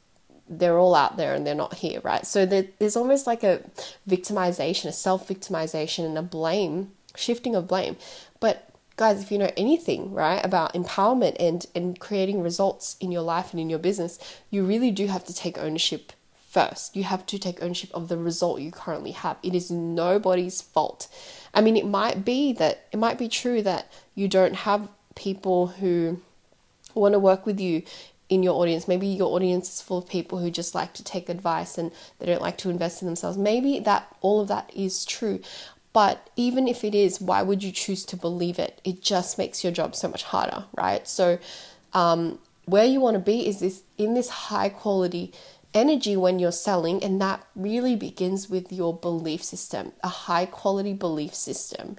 they're 0.49 0.79
all 0.79 0.95
out 0.95 1.17
there 1.17 1.35
and 1.35 1.47
they're 1.47 1.55
not 1.55 1.75
here, 1.75 2.01
right? 2.01 2.27
So 2.27 2.47
there, 2.47 2.67
there's 2.79 2.97
almost 2.97 3.27
like 3.27 3.45
a 3.45 3.61
victimization, 4.09 4.87
a 4.87 4.93
self 4.93 5.29
victimization, 5.29 6.05
and 6.07 6.17
a 6.17 6.23
blame, 6.23 6.93
shifting 7.15 7.55
of 7.55 7.69
blame. 7.69 7.97
But 8.41 8.69
guys, 8.97 9.23
if 9.23 9.31
you 9.31 9.39
know 9.39 9.51
anything, 9.57 10.13
right, 10.13 10.45
about 10.45 10.75
empowerment 10.75 11.37
and, 11.39 11.67
and 11.75 11.99
creating 12.01 12.43
results 12.43 12.97
in 13.01 13.13
your 13.13 13.23
life 13.23 13.53
and 13.53 13.61
in 13.61 13.71
your 13.71 13.79
business, 13.79 14.19
you 14.51 14.65
really 14.65 14.91
do 14.91 15.07
have 15.07 15.25
to 15.27 15.35
take 15.35 15.59
ownership 15.59 16.13
first. 16.49 16.97
You 16.97 17.05
have 17.05 17.27
to 17.27 17.39
take 17.39 17.63
ownership 17.63 17.91
of 17.93 18.09
the 18.09 18.17
result 18.17 18.61
you 18.61 18.71
currently 18.71 19.13
have. 19.13 19.37
It 19.43 19.55
is 19.55 19.71
nobody's 19.71 20.63
fault. 20.63 21.09
I 21.53 21.61
mean, 21.61 21.77
it 21.77 21.87
might 21.87 22.25
be 22.25 22.53
that, 22.55 22.87
it 22.91 22.97
might 22.97 23.19
be 23.19 23.29
true 23.29 23.63
that 23.63 23.93
you 24.15 24.29
don't 24.29 24.55
have 24.55 24.89
people 25.15 25.67
who 25.69 26.21
want 26.95 27.13
to 27.13 27.19
work 27.19 27.45
with 27.45 27.61
you 27.61 27.83
in 28.29 28.43
your 28.43 28.55
audience. 28.55 28.89
Maybe 28.89 29.07
your 29.07 29.35
audience 29.35 29.69
is 29.75 29.83
full 29.83 29.99
of 29.99 30.09
people 30.09 30.39
who 30.39 30.51
just 30.51 30.75
like 30.75 30.95
to 30.95 31.05
take 31.05 31.29
advice 31.29 31.77
and 31.77 31.93
they 32.19 32.27
don't 32.27 32.43
like 32.43 32.59
to 32.59 32.71
invest 32.71 33.03
in 33.03 33.07
themselves. 33.07 33.37
Maybe 33.37 33.81
that 33.81 34.09
all 34.21 34.41
of 34.41 34.49
that 34.49 34.71
is 34.75 35.05
true. 35.05 35.41
But 35.93 36.31
even 36.37 36.69
if 36.69 36.85
it 36.85 36.95
is, 36.95 37.21
why 37.21 37.43
would 37.43 37.63
you 37.63 37.73
choose 37.73 38.05
to 38.07 38.17
believe 38.17 38.59
it? 38.59 38.81
It 38.85 39.03
just 39.03 39.39
makes 39.39 39.65
your 39.65 39.73
job 39.73 39.97
so 39.97 40.09
much 40.09 40.23
harder, 40.23 40.65
right? 40.77 41.07
So, 41.09 41.39
um, 41.93 42.39
where 42.67 42.85
you 42.85 43.01
want 43.01 43.15
to 43.15 43.21
be 43.21 43.49
is 43.49 43.61
this 43.61 43.83
in 43.97 44.13
this 44.13 44.29
high 44.29 44.69
quality 44.69 45.33
energy 45.75 46.17
when 46.17 46.39
you're 46.39 46.53
selling, 46.53 47.03
and 47.03 47.21
that 47.21 47.47
really 47.55 47.97
begins 47.97 48.49
with 48.49 48.73
your 48.73 48.97
belief 48.97 49.43
system, 49.43 49.93
a 50.03 50.09
high 50.09 50.47
quality 50.47 50.93
belief 50.93 51.35
system 51.35 51.97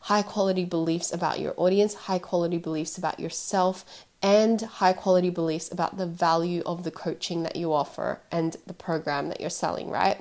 high 0.00 0.22
quality 0.22 0.64
beliefs 0.64 1.12
about 1.12 1.40
your 1.40 1.54
audience, 1.56 1.94
high 1.94 2.18
quality 2.18 2.58
beliefs 2.58 2.96
about 2.96 3.20
yourself, 3.20 3.84
and 4.22 4.62
high 4.62 4.92
quality 4.92 5.30
beliefs 5.30 5.70
about 5.70 5.96
the 5.96 6.06
value 6.06 6.62
of 6.66 6.82
the 6.82 6.90
coaching 6.90 7.42
that 7.42 7.56
you 7.56 7.72
offer 7.72 8.20
and 8.32 8.56
the 8.66 8.72
program 8.72 9.28
that 9.28 9.40
you're 9.40 9.50
selling, 9.50 9.90
right? 9.90 10.20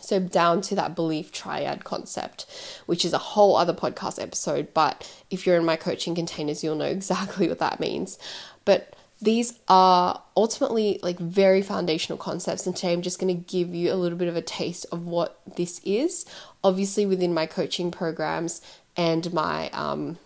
So, 0.00 0.18
down 0.18 0.60
to 0.62 0.74
that 0.74 0.94
belief 0.94 1.32
triad 1.32 1.84
concept, 1.84 2.46
which 2.86 3.04
is 3.04 3.12
a 3.12 3.18
whole 3.18 3.56
other 3.56 3.72
podcast 3.72 4.20
episode. 4.20 4.74
But 4.74 5.10
if 5.30 5.46
you're 5.46 5.56
in 5.56 5.64
my 5.64 5.76
coaching 5.76 6.14
containers, 6.14 6.64
you'll 6.64 6.74
know 6.74 6.84
exactly 6.98 7.48
what 7.48 7.60
that 7.60 7.80
means. 7.80 8.18
But 8.64 8.94
these 9.22 9.58
are 9.68 10.22
ultimately 10.36 10.98
like 11.02 11.18
very 11.18 11.62
foundational 11.62 12.18
concepts 12.18 12.66
and 12.66 12.76
today 12.76 12.92
i'm 12.92 13.02
just 13.02 13.18
going 13.18 13.34
to 13.34 13.42
give 13.42 13.74
you 13.74 13.92
a 13.92 13.94
little 13.94 14.18
bit 14.18 14.28
of 14.28 14.36
a 14.36 14.42
taste 14.42 14.86
of 14.92 15.06
what 15.06 15.40
this 15.56 15.80
is. 15.84 16.26
Obviously 16.62 17.06
within 17.06 17.34
my 17.34 17.46
coaching 17.46 17.90
programs 17.90 18.60
and 18.96 19.32
my 19.32 19.70
um 19.70 20.18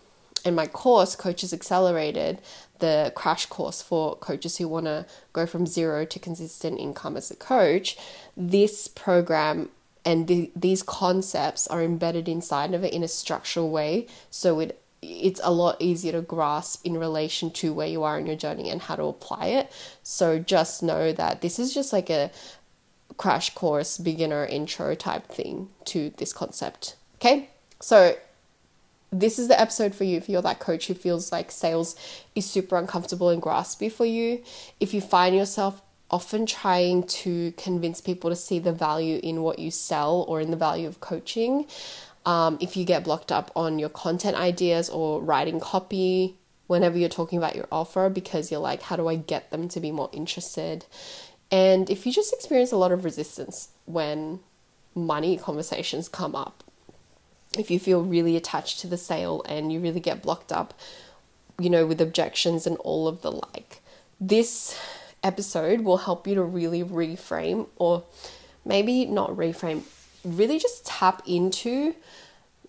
and 0.44 0.54
my 0.54 0.66
course 0.66 1.16
coaches 1.16 1.52
accelerated 1.52 2.40
the 2.78 3.12
crash 3.14 3.46
course 3.46 3.82
for 3.82 4.16
coaches 4.16 4.56
who 4.58 4.68
want 4.68 4.86
to 4.86 5.04
go 5.32 5.46
from 5.46 5.66
zero 5.66 6.04
to 6.04 6.18
consistent 6.18 6.78
income 6.78 7.16
as 7.16 7.30
a 7.30 7.36
coach 7.36 7.96
this 8.36 8.86
program 8.86 9.68
and 10.04 10.28
the, 10.28 10.50
these 10.54 10.82
concepts 10.82 11.66
are 11.66 11.82
embedded 11.82 12.28
inside 12.28 12.72
of 12.72 12.84
it 12.84 12.92
in 12.92 13.02
a 13.02 13.08
structural 13.08 13.70
way 13.70 14.06
so 14.30 14.60
it 14.60 14.80
it's 15.00 15.40
a 15.44 15.52
lot 15.52 15.76
easier 15.80 16.12
to 16.12 16.22
grasp 16.22 16.84
in 16.84 16.96
relation 16.96 17.50
to 17.50 17.72
where 17.72 17.86
you 17.86 18.02
are 18.02 18.18
in 18.18 18.26
your 18.26 18.36
journey 18.36 18.70
and 18.70 18.82
how 18.82 18.96
to 18.96 19.04
apply 19.04 19.46
it. 19.46 19.70
So 20.02 20.38
just 20.38 20.82
know 20.82 21.12
that 21.12 21.40
this 21.40 21.58
is 21.58 21.72
just 21.72 21.92
like 21.92 22.10
a 22.10 22.30
crash 23.16 23.54
course, 23.54 23.98
beginner 23.98 24.44
intro 24.44 24.94
type 24.94 25.26
thing 25.28 25.68
to 25.86 26.12
this 26.16 26.32
concept. 26.32 26.96
Okay? 27.16 27.50
So 27.80 28.16
this 29.10 29.38
is 29.38 29.48
the 29.48 29.60
episode 29.60 29.94
for 29.94 30.04
you 30.04 30.16
if 30.16 30.28
you're 30.28 30.42
that 30.42 30.58
coach 30.58 30.88
who 30.88 30.94
feels 30.94 31.32
like 31.32 31.50
sales 31.50 31.96
is 32.34 32.48
super 32.48 32.76
uncomfortable 32.76 33.30
and 33.30 33.40
graspy 33.40 33.90
for 33.90 34.04
you. 34.04 34.42
If 34.80 34.92
you 34.92 35.00
find 35.00 35.34
yourself 35.34 35.80
often 36.10 36.46
trying 36.46 37.02
to 37.02 37.52
convince 37.52 38.00
people 38.00 38.30
to 38.30 38.36
see 38.36 38.58
the 38.58 38.72
value 38.72 39.20
in 39.22 39.42
what 39.42 39.58
you 39.58 39.70
sell 39.70 40.24
or 40.28 40.40
in 40.40 40.50
the 40.50 40.56
value 40.56 40.88
of 40.88 41.00
coaching, 41.00 41.66
um, 42.28 42.58
if 42.60 42.76
you 42.76 42.84
get 42.84 43.04
blocked 43.04 43.32
up 43.32 43.50
on 43.56 43.78
your 43.78 43.88
content 43.88 44.36
ideas 44.36 44.90
or 44.90 45.18
writing 45.22 45.58
copy 45.58 46.36
whenever 46.66 46.98
you're 46.98 47.08
talking 47.08 47.38
about 47.38 47.56
your 47.56 47.66
offer 47.72 48.10
because 48.10 48.50
you're 48.50 48.60
like, 48.60 48.82
how 48.82 48.96
do 48.96 49.08
I 49.08 49.16
get 49.16 49.50
them 49.50 49.66
to 49.70 49.80
be 49.80 49.90
more 49.90 50.10
interested? 50.12 50.84
And 51.50 51.88
if 51.88 52.04
you 52.04 52.12
just 52.12 52.34
experience 52.34 52.70
a 52.70 52.76
lot 52.76 52.92
of 52.92 53.02
resistance 53.02 53.70
when 53.86 54.40
money 54.94 55.38
conversations 55.38 56.06
come 56.06 56.36
up, 56.36 56.62
if 57.56 57.70
you 57.70 57.80
feel 57.80 58.02
really 58.02 58.36
attached 58.36 58.80
to 58.80 58.86
the 58.86 58.98
sale 58.98 59.42
and 59.48 59.72
you 59.72 59.80
really 59.80 59.98
get 59.98 60.20
blocked 60.20 60.52
up, 60.52 60.74
you 61.58 61.70
know, 61.70 61.86
with 61.86 61.98
objections 61.98 62.66
and 62.66 62.76
all 62.80 63.08
of 63.08 63.22
the 63.22 63.32
like, 63.32 63.80
this 64.20 64.78
episode 65.22 65.80
will 65.80 65.96
help 65.96 66.26
you 66.26 66.34
to 66.34 66.42
really 66.42 66.84
reframe 66.84 67.68
or 67.76 68.04
maybe 68.66 69.06
not 69.06 69.30
reframe, 69.30 69.84
really 70.28 70.58
just 70.58 70.86
tap 70.86 71.22
into 71.26 71.94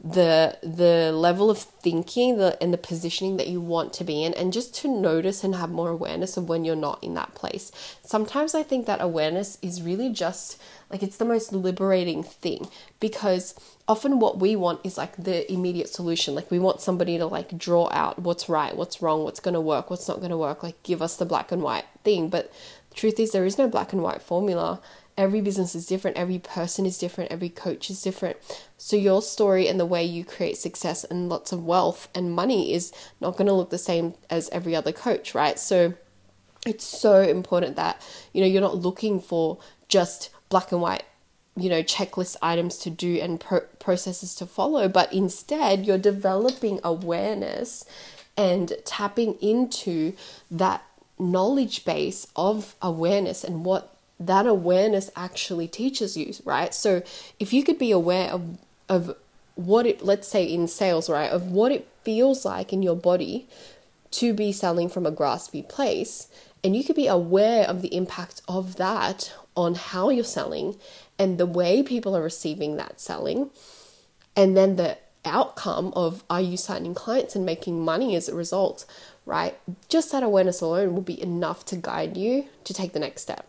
the 0.02 0.58
the 0.64 1.12
level 1.12 1.50
of 1.50 1.58
thinking 1.58 2.38
the 2.38 2.62
and 2.64 2.74
the 2.74 2.78
positioning 2.78 3.36
that 3.36 3.48
you 3.48 3.60
want 3.60 3.92
to 3.92 4.06
be 4.06 4.24
in 4.24 4.34
and 4.34 4.54
just 4.54 4.74
to 4.74 4.88
notice 4.88 5.44
and 5.44 5.56
have 5.56 5.70
more 5.70 5.90
awareness 5.90 6.38
of 6.38 6.48
when 6.48 6.64
you're 6.64 6.76
not 6.76 7.04
in 7.04 7.16
that 7.16 7.36
place. 7.36 7.70
Sometimes 8.02 8.56
I 8.56 8.64
think 8.64 8.86
that 8.86 9.02
awareness 9.02 9.58
is 9.62 9.82
really 9.82 10.10
just 10.10 10.60
like 10.90 11.04
it's 11.04 11.18
the 11.18 11.26
most 11.26 11.52
liberating 11.52 12.24
thing 12.24 12.70
because 13.02 13.56
often 13.90 14.20
what 14.20 14.40
we 14.40 14.56
want 14.56 14.80
is 14.86 14.98
like 14.98 15.18
the 15.18 15.52
immediate 15.52 15.90
solution. 15.90 16.34
Like 16.34 16.50
we 16.50 16.60
want 16.60 16.80
somebody 16.80 17.18
to 17.18 17.26
like 17.26 17.58
draw 17.58 17.90
out 17.92 18.20
what's 18.20 18.48
right, 18.48 18.78
what's 18.78 19.02
wrong, 19.02 19.26
what's 19.26 19.42
going 19.42 19.56
to 19.56 19.62
work, 19.62 19.90
what's 19.90 20.08
not 20.08 20.20
going 20.20 20.32
to 20.32 20.38
work, 20.38 20.64
like 20.64 20.82
give 20.84 21.02
us 21.02 21.18
the 21.18 21.26
black 21.26 21.52
and 21.52 21.62
white 21.62 21.86
thing. 22.06 22.30
But 22.30 22.54
the 22.90 22.96
truth 22.96 23.20
is 23.20 23.32
there 23.32 23.46
is 23.46 23.58
no 23.58 23.68
black 23.68 23.92
and 23.92 24.02
white 24.02 24.22
formula 24.22 24.80
every 25.20 25.42
business 25.42 25.76
is 25.76 25.86
different, 25.86 26.16
every 26.16 26.40
person 26.40 26.86
is 26.86 26.98
different, 26.98 27.30
every 27.30 27.50
coach 27.50 27.90
is 27.90 28.02
different. 28.02 28.38
So 28.78 28.96
your 28.96 29.22
story 29.22 29.68
and 29.68 29.78
the 29.78 29.86
way 29.86 30.04
you 30.04 30.24
create 30.24 30.58
success 30.58 31.04
and 31.04 31.28
lots 31.28 31.52
of 31.52 31.66
wealth 31.66 32.08
and 32.16 32.32
money 32.32 32.74
is 32.74 32.94
not 33.20 33.36
going 33.36 33.48
to 33.48 33.54
look 33.54 33.70
the 33.70 33.78
same 33.78 34.14
as 34.30 34.50
every 34.52 34.76
other 34.78 34.94
coach, 34.94 35.36
right? 35.36 35.60
So 35.60 35.94
it's 36.66 36.86
so 36.86 37.22
important 37.22 37.76
that 37.76 38.02
you 38.34 38.42
know 38.42 38.48
you're 38.48 38.62
not 38.62 38.78
looking 38.78 39.20
for 39.20 39.60
just 39.88 40.30
black 40.50 40.72
and 40.72 40.82
white 40.82 41.04
you 41.56 41.70
know 41.70 41.82
checklist 41.84 42.36
items 42.42 42.78
to 42.78 42.90
do 42.90 43.16
and 43.22 43.40
pro- 43.40 43.62
processes 43.80 44.36
to 44.36 44.46
follow 44.46 44.90
but 44.90 45.12
instead 45.14 45.86
you're 45.86 45.98
developing 45.98 46.80
awareness 46.84 47.86
and 48.36 48.74
tapping 48.84 49.36
into 49.36 50.14
that 50.52 50.84
knowledge 51.18 51.86
base 51.86 52.28
of 52.36 52.76
awareness 52.82 53.44
and 53.44 53.64
what 53.64 53.99
that 54.20 54.46
awareness 54.46 55.10
actually 55.16 55.68
teaches 55.68 56.18
you, 56.18 56.34
right? 56.44 56.74
So 56.74 57.02
if 57.40 57.54
you 57.54 57.64
could 57.64 57.80
be 57.80 57.92
aware 57.92 58.30
of 58.32 58.58
of 58.88 59.16
what 59.56 59.86
it 59.86 60.04
let's 60.04 60.28
say 60.28 60.44
in 60.44 60.68
sales, 60.68 61.10
right, 61.10 61.32
of 61.32 61.52
what 61.52 61.72
it 61.72 61.88
feels 62.04 62.46
like 62.46 62.74
in 62.74 62.82
your 62.82 62.96
body 62.96 63.48
to 64.12 64.34
be 64.34 64.52
selling 64.52 64.90
from 64.90 65.06
a 65.06 65.12
graspy 65.12 65.68
place, 65.68 66.28
and 66.64 66.76
you 66.76 66.84
could 66.84 66.96
be 66.96 67.08
aware 67.08 67.66
of 67.68 67.82
the 67.82 67.96
impact 67.96 68.42
of 68.48 68.76
that 68.78 69.32
on 69.56 69.76
how 69.76 70.10
you're 70.10 70.24
selling 70.24 70.76
and 71.18 71.38
the 71.38 71.46
way 71.46 71.84
people 71.84 72.16
are 72.16 72.24
receiving 72.24 72.78
that 72.78 73.00
selling, 73.00 73.50
and 74.36 74.58
then 74.58 74.76
the 74.76 74.98
outcome 75.26 75.92
of 75.96 76.24
are 76.30 76.42
you 76.42 76.58
signing 76.58 76.94
clients 76.94 77.36
and 77.36 77.46
making 77.46 77.84
money 77.84 78.16
as 78.16 78.30
a 78.30 78.36
result, 78.36 78.86
right? 79.26 79.58
Just 79.90 80.12
that 80.12 80.24
awareness 80.24 80.62
alone 80.62 80.96
will 80.96 81.02
be 81.02 81.22
enough 81.22 81.66
to 81.66 81.76
guide 81.76 82.18
you 82.18 82.48
to 82.64 82.74
take 82.74 82.94
the 82.94 83.00
next 83.00 83.22
step. 83.22 83.46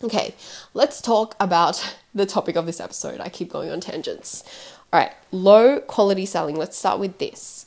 Okay, 0.00 0.36
let's 0.74 1.02
talk 1.02 1.34
about 1.40 1.96
the 2.14 2.26
topic 2.26 2.54
of 2.54 2.66
this 2.66 2.80
episode. 2.80 3.20
I 3.20 3.28
keep 3.28 3.50
going 3.50 3.70
on 3.70 3.80
tangents. 3.80 4.44
All 4.92 5.00
right, 5.00 5.12
low 5.32 5.80
quality 5.80 6.24
selling. 6.24 6.56
Let's 6.56 6.78
start 6.78 7.00
with 7.00 7.18
this. 7.18 7.66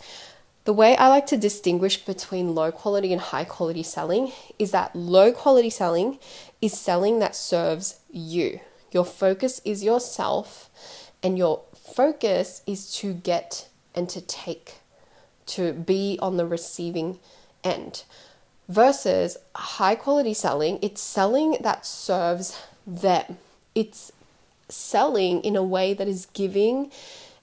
The 0.64 0.74
way 0.74 0.96
I 0.96 1.08
like 1.08 1.26
to 1.28 1.38
distinguish 1.38 1.98
between 2.06 2.56
low 2.56 2.72
quality 2.72 3.12
and 3.12 3.22
high 3.22 3.44
quality 3.44 3.84
selling 3.84 4.32
is 4.58 4.72
that 4.72 4.96
low 4.96 5.34
quality 5.34 5.70
selling 5.70 6.20
is 6.62 6.80
selling 6.80 7.20
that 7.20 7.36
serves 7.36 8.00
you. 8.12 8.62
Your 8.92 9.06
focus 9.06 9.60
is 9.66 9.84
yourself, 9.84 10.70
and 11.24 11.38
your 11.38 11.64
focus 11.76 12.62
is 12.66 12.94
to 12.98 13.14
get 13.14 13.68
and 13.94 14.08
to 14.10 14.22
take, 14.22 14.76
to 15.48 15.74
be 15.74 16.18
on 16.22 16.38
the 16.38 16.46
receiving 16.46 17.20
end 17.64 18.04
versus 18.72 19.38
high 19.54 19.96
quality 19.96 20.34
selling, 20.34 20.80
it's 20.82 21.01
selling 21.01 21.58
that 21.62 21.86
serves 21.86 22.58
them. 22.88 23.38
It's 23.75 24.12
selling 24.70 25.42
in 25.42 25.56
a 25.58 25.63
way 25.63 25.94
that 25.94 26.08
is 26.08 26.28
giving 26.28 26.92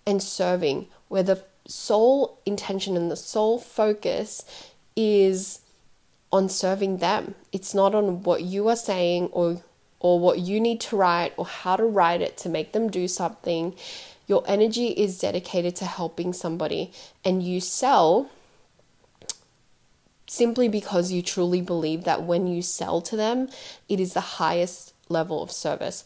and 0.06 0.22
serving, 0.22 0.86
where 1.08 1.22
the 1.22 1.44
sole 1.66 2.38
intention 2.46 2.96
and 2.96 3.10
the 3.10 3.16
sole 3.16 3.58
focus 3.58 4.44
is 4.96 5.60
on 6.32 6.48
serving 6.48 6.98
them. 6.98 7.34
It's 7.52 7.74
not 7.74 7.94
on 7.94 8.22
what 8.22 8.42
you 8.42 8.68
are 8.68 8.76
saying 8.76 9.26
or 9.32 9.62
or 10.00 10.20
what 10.20 10.38
you 10.38 10.60
need 10.60 10.80
to 10.80 10.96
write 10.96 11.34
or 11.36 11.44
how 11.44 11.74
to 11.74 11.84
write 11.84 12.22
it 12.22 12.36
to 12.38 12.48
make 12.48 12.72
them 12.72 12.88
do 12.88 13.08
something. 13.08 13.74
Your 14.28 14.44
energy 14.46 14.88
is 14.88 15.18
dedicated 15.18 15.74
to 15.76 15.84
helping 15.84 16.32
somebody 16.32 16.92
and 17.24 17.42
you 17.42 17.60
sell 17.60 18.30
simply 20.28 20.68
because 20.68 21.10
you 21.10 21.22
truly 21.22 21.60
believe 21.60 22.04
that 22.04 22.22
when 22.22 22.46
you 22.46 22.62
sell 22.62 23.00
to 23.00 23.16
them, 23.16 23.48
it 23.88 23.98
is 23.98 24.12
the 24.12 24.20
highest 24.20 24.94
level 25.08 25.42
of 25.42 25.50
service 25.50 26.04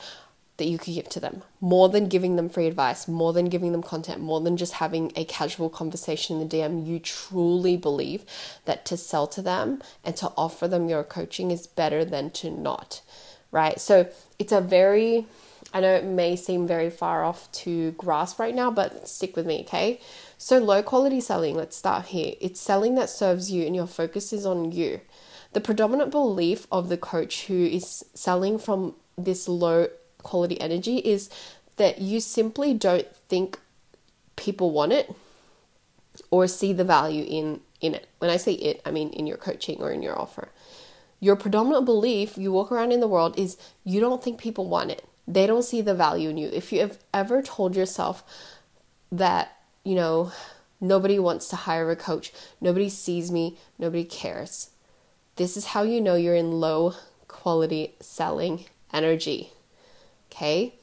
that 0.58 0.68
you 0.68 0.78
could 0.78 0.94
give 0.94 1.08
to 1.08 1.20
them. 1.20 1.42
More 1.60 1.88
than 1.88 2.08
giving 2.08 2.36
them 2.36 2.48
free 2.48 2.66
advice, 2.66 3.08
more 3.08 3.32
than 3.32 3.48
giving 3.48 3.72
them 3.72 3.82
content, 3.82 4.20
more 4.20 4.40
than 4.40 4.56
just 4.56 4.74
having 4.74 5.12
a 5.16 5.24
casual 5.24 5.68
conversation 5.68 6.40
in 6.40 6.48
the 6.48 6.56
DM, 6.56 6.86
you 6.86 6.98
truly 6.98 7.76
believe 7.76 8.24
that 8.64 8.84
to 8.86 8.96
sell 8.96 9.26
to 9.28 9.42
them 9.42 9.82
and 10.04 10.14
to 10.16 10.32
offer 10.36 10.68
them 10.68 10.88
your 10.88 11.02
coaching 11.02 11.50
is 11.50 11.66
better 11.66 12.04
than 12.04 12.30
to 12.30 12.50
not, 12.50 13.00
right? 13.52 13.80
So 13.80 14.08
it's 14.38 14.52
a 14.52 14.60
very, 14.60 15.26
I 15.72 15.80
know 15.80 15.94
it 15.94 16.04
may 16.04 16.34
seem 16.34 16.66
very 16.66 16.90
far 16.90 17.22
off 17.22 17.50
to 17.52 17.92
grasp 17.92 18.40
right 18.40 18.54
now, 18.54 18.70
but 18.70 19.06
stick 19.06 19.36
with 19.36 19.46
me, 19.46 19.60
okay? 19.60 20.00
So, 20.38 20.58
low 20.58 20.82
quality 20.82 21.20
selling, 21.20 21.54
let's 21.54 21.76
start 21.76 22.06
here. 22.06 22.34
It's 22.40 22.60
selling 22.60 22.96
that 22.96 23.08
serves 23.08 23.52
you 23.52 23.64
and 23.64 23.76
your 23.76 23.86
focus 23.86 24.32
is 24.32 24.44
on 24.44 24.72
you. 24.72 25.00
The 25.52 25.60
predominant 25.60 26.10
belief 26.10 26.66
of 26.72 26.88
the 26.88 26.96
coach 26.96 27.46
who 27.46 27.64
is 27.64 28.04
selling 28.14 28.58
from 28.58 28.96
this 29.16 29.46
low 29.46 29.86
quality 30.22 30.60
energy 30.60 30.98
is 30.98 31.30
that 31.76 32.00
you 32.00 32.20
simply 32.20 32.74
don't 32.74 33.06
think 33.28 33.60
people 34.36 34.72
want 34.72 34.92
it 34.92 35.14
or 36.30 36.46
see 36.46 36.72
the 36.72 36.84
value 36.84 37.24
in 37.28 37.60
in 37.80 37.94
it. 37.94 38.06
When 38.18 38.30
I 38.30 38.36
say 38.36 38.54
it, 38.54 38.80
I 38.86 38.90
mean 38.90 39.10
in 39.10 39.26
your 39.26 39.36
coaching 39.36 39.80
or 39.80 39.90
in 39.90 40.02
your 40.02 40.18
offer. 40.18 40.48
Your 41.22 41.36
predominant 41.36 41.84
belief 41.84 42.36
you 42.36 42.50
walk 42.50 42.72
around 42.72 42.90
in 42.90 42.98
the 42.98 43.06
world 43.06 43.38
is 43.38 43.56
you 43.84 44.00
don't 44.00 44.22
think 44.22 44.40
people 44.40 44.68
want 44.68 44.90
it. 44.90 45.06
They 45.28 45.46
don't 45.46 45.62
see 45.62 45.80
the 45.80 45.94
value 45.94 46.30
in 46.30 46.36
you. 46.36 46.48
If 46.52 46.72
you 46.72 46.80
have 46.80 46.98
ever 47.14 47.42
told 47.42 47.76
yourself 47.76 48.24
that 49.12 49.56
you 49.84 49.94
know, 49.94 50.32
nobody 50.80 51.18
wants 51.18 51.46
to 51.48 51.56
hire 51.56 51.90
a 51.92 51.96
coach. 51.96 52.32
Nobody 52.60 52.88
sees 52.88 53.30
me. 53.30 53.56
Nobody 53.78 54.04
cares. 54.04 54.70
This 55.36 55.56
is 55.56 55.66
how 55.66 55.82
you 55.82 56.00
know 56.00 56.16
you're 56.16 56.34
in 56.34 56.60
low 56.60 56.94
quality 57.28 57.94
selling 58.00 58.64
energy. 58.92 59.52
Okay? 60.32 60.74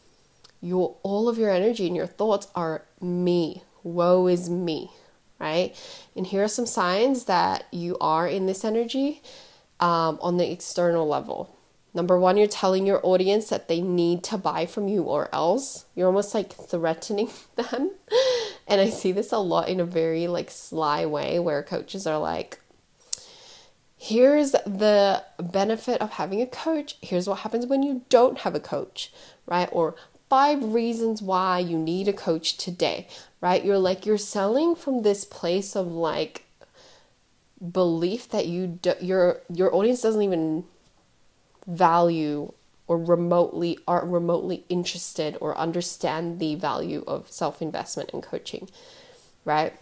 your 0.62 0.96
all 1.04 1.30
of 1.30 1.38
your 1.38 1.50
energy 1.50 1.88
and 1.88 1.96
your 1.96 2.08
thoughts 2.08 2.48
are 2.56 2.84
me. 3.02 3.64
Woe 3.84 4.28
is 4.28 4.50
me, 4.50 4.92
right? 5.40 5.76
And 6.16 6.28
here 6.28 6.44
are 6.44 6.50
some 6.50 6.66
signs 6.66 7.26
that 7.26 7.66
you 7.72 7.98
are 8.00 8.28
in 8.28 8.46
this 8.46 8.66
energy 8.66 9.22
um, 9.80 10.20
on 10.22 10.38
the 10.38 10.52
external 10.52 11.08
level. 11.08 11.56
Number 11.94 12.20
one, 12.20 12.38
you're 12.38 12.48
telling 12.48 12.86
your 12.86 13.04
audience 13.04 13.50
that 13.50 13.68
they 13.68 13.82
need 13.82 14.24
to 14.26 14.38
buy 14.38 14.66
from 14.66 14.88
you 14.88 15.04
or 15.04 15.28
else. 15.34 15.86
You're 15.96 16.08
almost 16.08 16.34
like 16.34 16.54
threatening 16.54 17.30
them. 17.56 17.92
and 18.68 18.80
I 18.82 18.90
see 18.90 19.12
this 19.12 19.32
a 19.32 19.40
lot 19.40 19.70
in 19.70 19.80
a 19.80 19.86
very 19.86 20.28
like 20.28 20.52
sly 20.52 21.06
way 21.06 21.40
where 21.40 21.64
coaches 21.64 22.06
are 22.06 22.20
like, 22.20 22.60
here's 23.98 24.52
the 24.52 25.24
benefit 25.40 26.02
of 26.02 26.12
having 26.12 26.42
a 26.42 26.48
coach. 26.48 26.96
Here's 27.02 27.28
what 27.28 27.40
happens 27.40 27.66
when 27.66 27.82
you 27.82 28.04
don't 28.10 28.40
have 28.40 28.56
a 28.56 28.60
coach, 28.60 29.12
right? 29.48 29.70
Or 29.72 29.96
five 30.30 30.64
reasons 30.74 31.24
why 31.24 31.58
you 31.58 31.78
need 31.78 32.08
a 32.08 32.14
coach 32.14 32.56
today, 32.58 33.08
right? 33.42 33.66
You're 33.66 33.80
like, 33.80 34.06
you're 34.06 34.18
selling 34.20 34.76
from 34.76 35.02
this 35.02 35.26
place 35.26 35.76
of 35.76 35.88
like 35.88 36.46
belief 37.60 38.30
that 38.30 38.48
you 38.48 38.68
do, 38.68 38.94
your 39.02 39.42
your 39.54 39.74
audience 39.76 40.02
doesn't 40.02 40.22
even 40.22 40.64
value 41.68 42.52
or 42.88 42.98
remotely 42.98 43.78
are 43.88 44.06
remotely 44.06 44.64
interested 44.70 45.38
or 45.42 45.58
understand 45.58 46.40
the 46.40 46.56
value 46.56 47.04
of 47.06 47.30
self-investment 47.32 48.10
and 48.14 48.24
coaching 48.24 48.70
right 49.46 49.74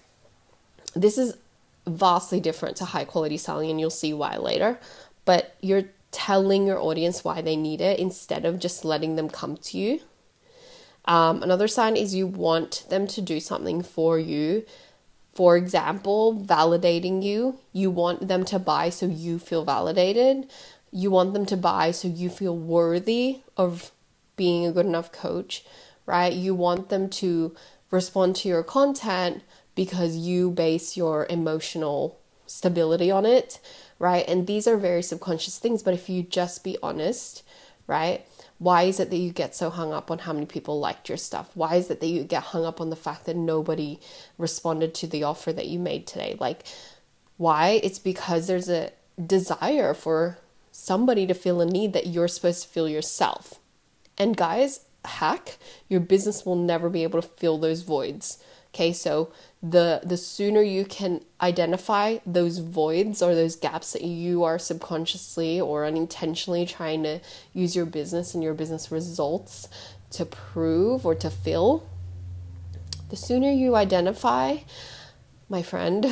this 0.95 1.17
is 1.17 1.37
vastly 1.85 2.39
different 2.39 2.75
to 2.75 2.85
high 2.85 3.05
quality 3.05 3.37
selling 3.37 3.69
and 3.69 3.79
you'll 3.79 3.89
see 3.89 4.13
why 4.13 4.35
later 4.35 4.79
but 5.23 5.55
you're 5.61 5.83
telling 6.11 6.65
your 6.65 6.79
audience 6.79 7.23
why 7.23 7.41
they 7.41 7.55
need 7.55 7.79
it 7.79 7.99
instead 7.99 8.43
of 8.43 8.59
just 8.59 8.83
letting 8.83 9.15
them 9.15 9.29
come 9.29 9.55
to 9.55 9.77
you 9.77 9.99
um, 11.07 11.41
another 11.41 11.69
sign 11.69 11.95
is 11.95 12.13
you 12.13 12.27
want 12.27 12.85
them 12.89 13.07
to 13.07 13.21
do 13.21 13.39
something 13.39 13.81
for 13.81 14.19
you. 14.19 14.65
For 15.37 15.57
example, 15.57 16.35
validating 16.45 17.23
you. 17.23 17.59
You 17.73 17.91
want 17.91 18.29
them 18.29 18.45
to 18.47 18.59
buy 18.59 18.89
so 18.91 19.07
you 19.07 19.39
feel 19.39 19.65
validated. 19.65 20.49
You 20.91 21.11
want 21.11 21.35
them 21.35 21.47
to 21.47 21.57
buy 21.57 21.91
so 21.91 22.09
you 22.09 22.29
feel 22.31 22.57
worthy 22.57 23.41
of 23.57 23.91
being 24.37 24.67
a 24.67 24.73
good 24.73 24.87
enough 24.87 25.13
coach, 25.13 25.65
right? 26.07 26.33
You 26.33 26.55
want 26.55 26.89
them 26.89 27.09
to 27.11 27.55
respond 27.91 28.37
to 28.37 28.49
your 28.49 28.63
content 28.63 29.43
because 29.75 30.17
you 30.17 30.51
base 30.51 30.97
your 30.97 31.27
emotional 31.29 32.19
stability 32.47 33.11
on 33.11 33.25
it, 33.27 33.61
right? 33.99 34.25
And 34.29 34.47
these 34.47 34.67
are 34.67 34.77
very 34.77 35.03
subconscious 35.03 35.59
things, 35.59 35.83
but 35.83 35.95
if 35.95 36.09
you 36.09 36.23
just 36.23 36.65
be 36.65 36.77
honest, 36.83 37.43
right? 37.87 38.25
Why 38.59 38.83
is 38.83 38.99
it 38.99 39.09
that 39.11 39.17
you 39.17 39.31
get 39.31 39.55
so 39.55 39.69
hung 39.69 39.93
up 39.93 40.09
on 40.09 40.19
how 40.19 40.33
many 40.33 40.45
people 40.45 40.79
liked 40.79 41.09
your 41.09 41.17
stuff? 41.17 41.51
Why 41.53 41.75
is 41.75 41.91
it 41.91 41.99
that 41.99 42.07
you 42.07 42.23
get 42.23 42.43
hung 42.43 42.65
up 42.65 42.81
on 42.81 42.89
the 42.89 42.95
fact 42.95 43.25
that 43.25 43.35
nobody 43.35 43.99
responded 44.37 44.95
to 44.95 45.07
the 45.07 45.23
offer 45.23 45.53
that 45.53 45.67
you 45.67 45.77
made 45.77 46.07
today? 46.07 46.35
Like, 46.39 46.63
why? 47.37 47.79
It's 47.83 47.99
because 47.99 48.47
there's 48.47 48.69
a 48.69 48.91
desire 49.23 49.93
for 49.93 50.39
somebody 50.71 51.27
to 51.27 51.33
feel 51.33 51.61
a 51.61 51.65
need 51.65 51.93
that 51.93 52.07
you're 52.07 52.27
supposed 52.27 52.63
to 52.63 52.69
feel 52.69 52.89
yourself. 52.89 53.59
And 54.17 54.35
guys, 54.35 54.81
hack, 55.05 55.57
your 55.87 55.99
business 55.99 56.45
will 56.45 56.55
never 56.55 56.89
be 56.89 57.03
able 57.03 57.21
to 57.21 57.27
fill 57.27 57.57
those 57.57 57.83
voids. 57.83 58.43
Okay, 58.77 58.93
so 58.93 59.31
the 59.63 60.01
the 60.03 60.17
sooner 60.17 60.61
you 60.61 60.85
can 60.85 61.21
identify 61.41 62.19
those 62.27 62.59
voids 62.59 63.23
or 63.23 63.33
those 63.33 63.55
gaps 63.55 63.93
that 63.93 64.03
you 64.03 64.43
are 64.43 64.59
subconsciously 64.59 65.59
or 65.59 65.83
unintentionally 65.83 66.63
trying 66.63 67.01
to 67.01 67.19
use 67.55 67.75
your 67.75 67.87
business 67.87 68.35
and 68.35 68.43
your 68.43 68.53
business 68.53 68.91
results 68.91 69.67
to 70.11 70.25
prove 70.25 71.07
or 71.07 71.15
to 71.15 71.31
fill, 71.31 71.89
the 73.09 73.15
sooner 73.15 73.49
you 73.49 73.75
identify, 73.75 74.57
my 75.49 75.63
friend, 75.63 76.05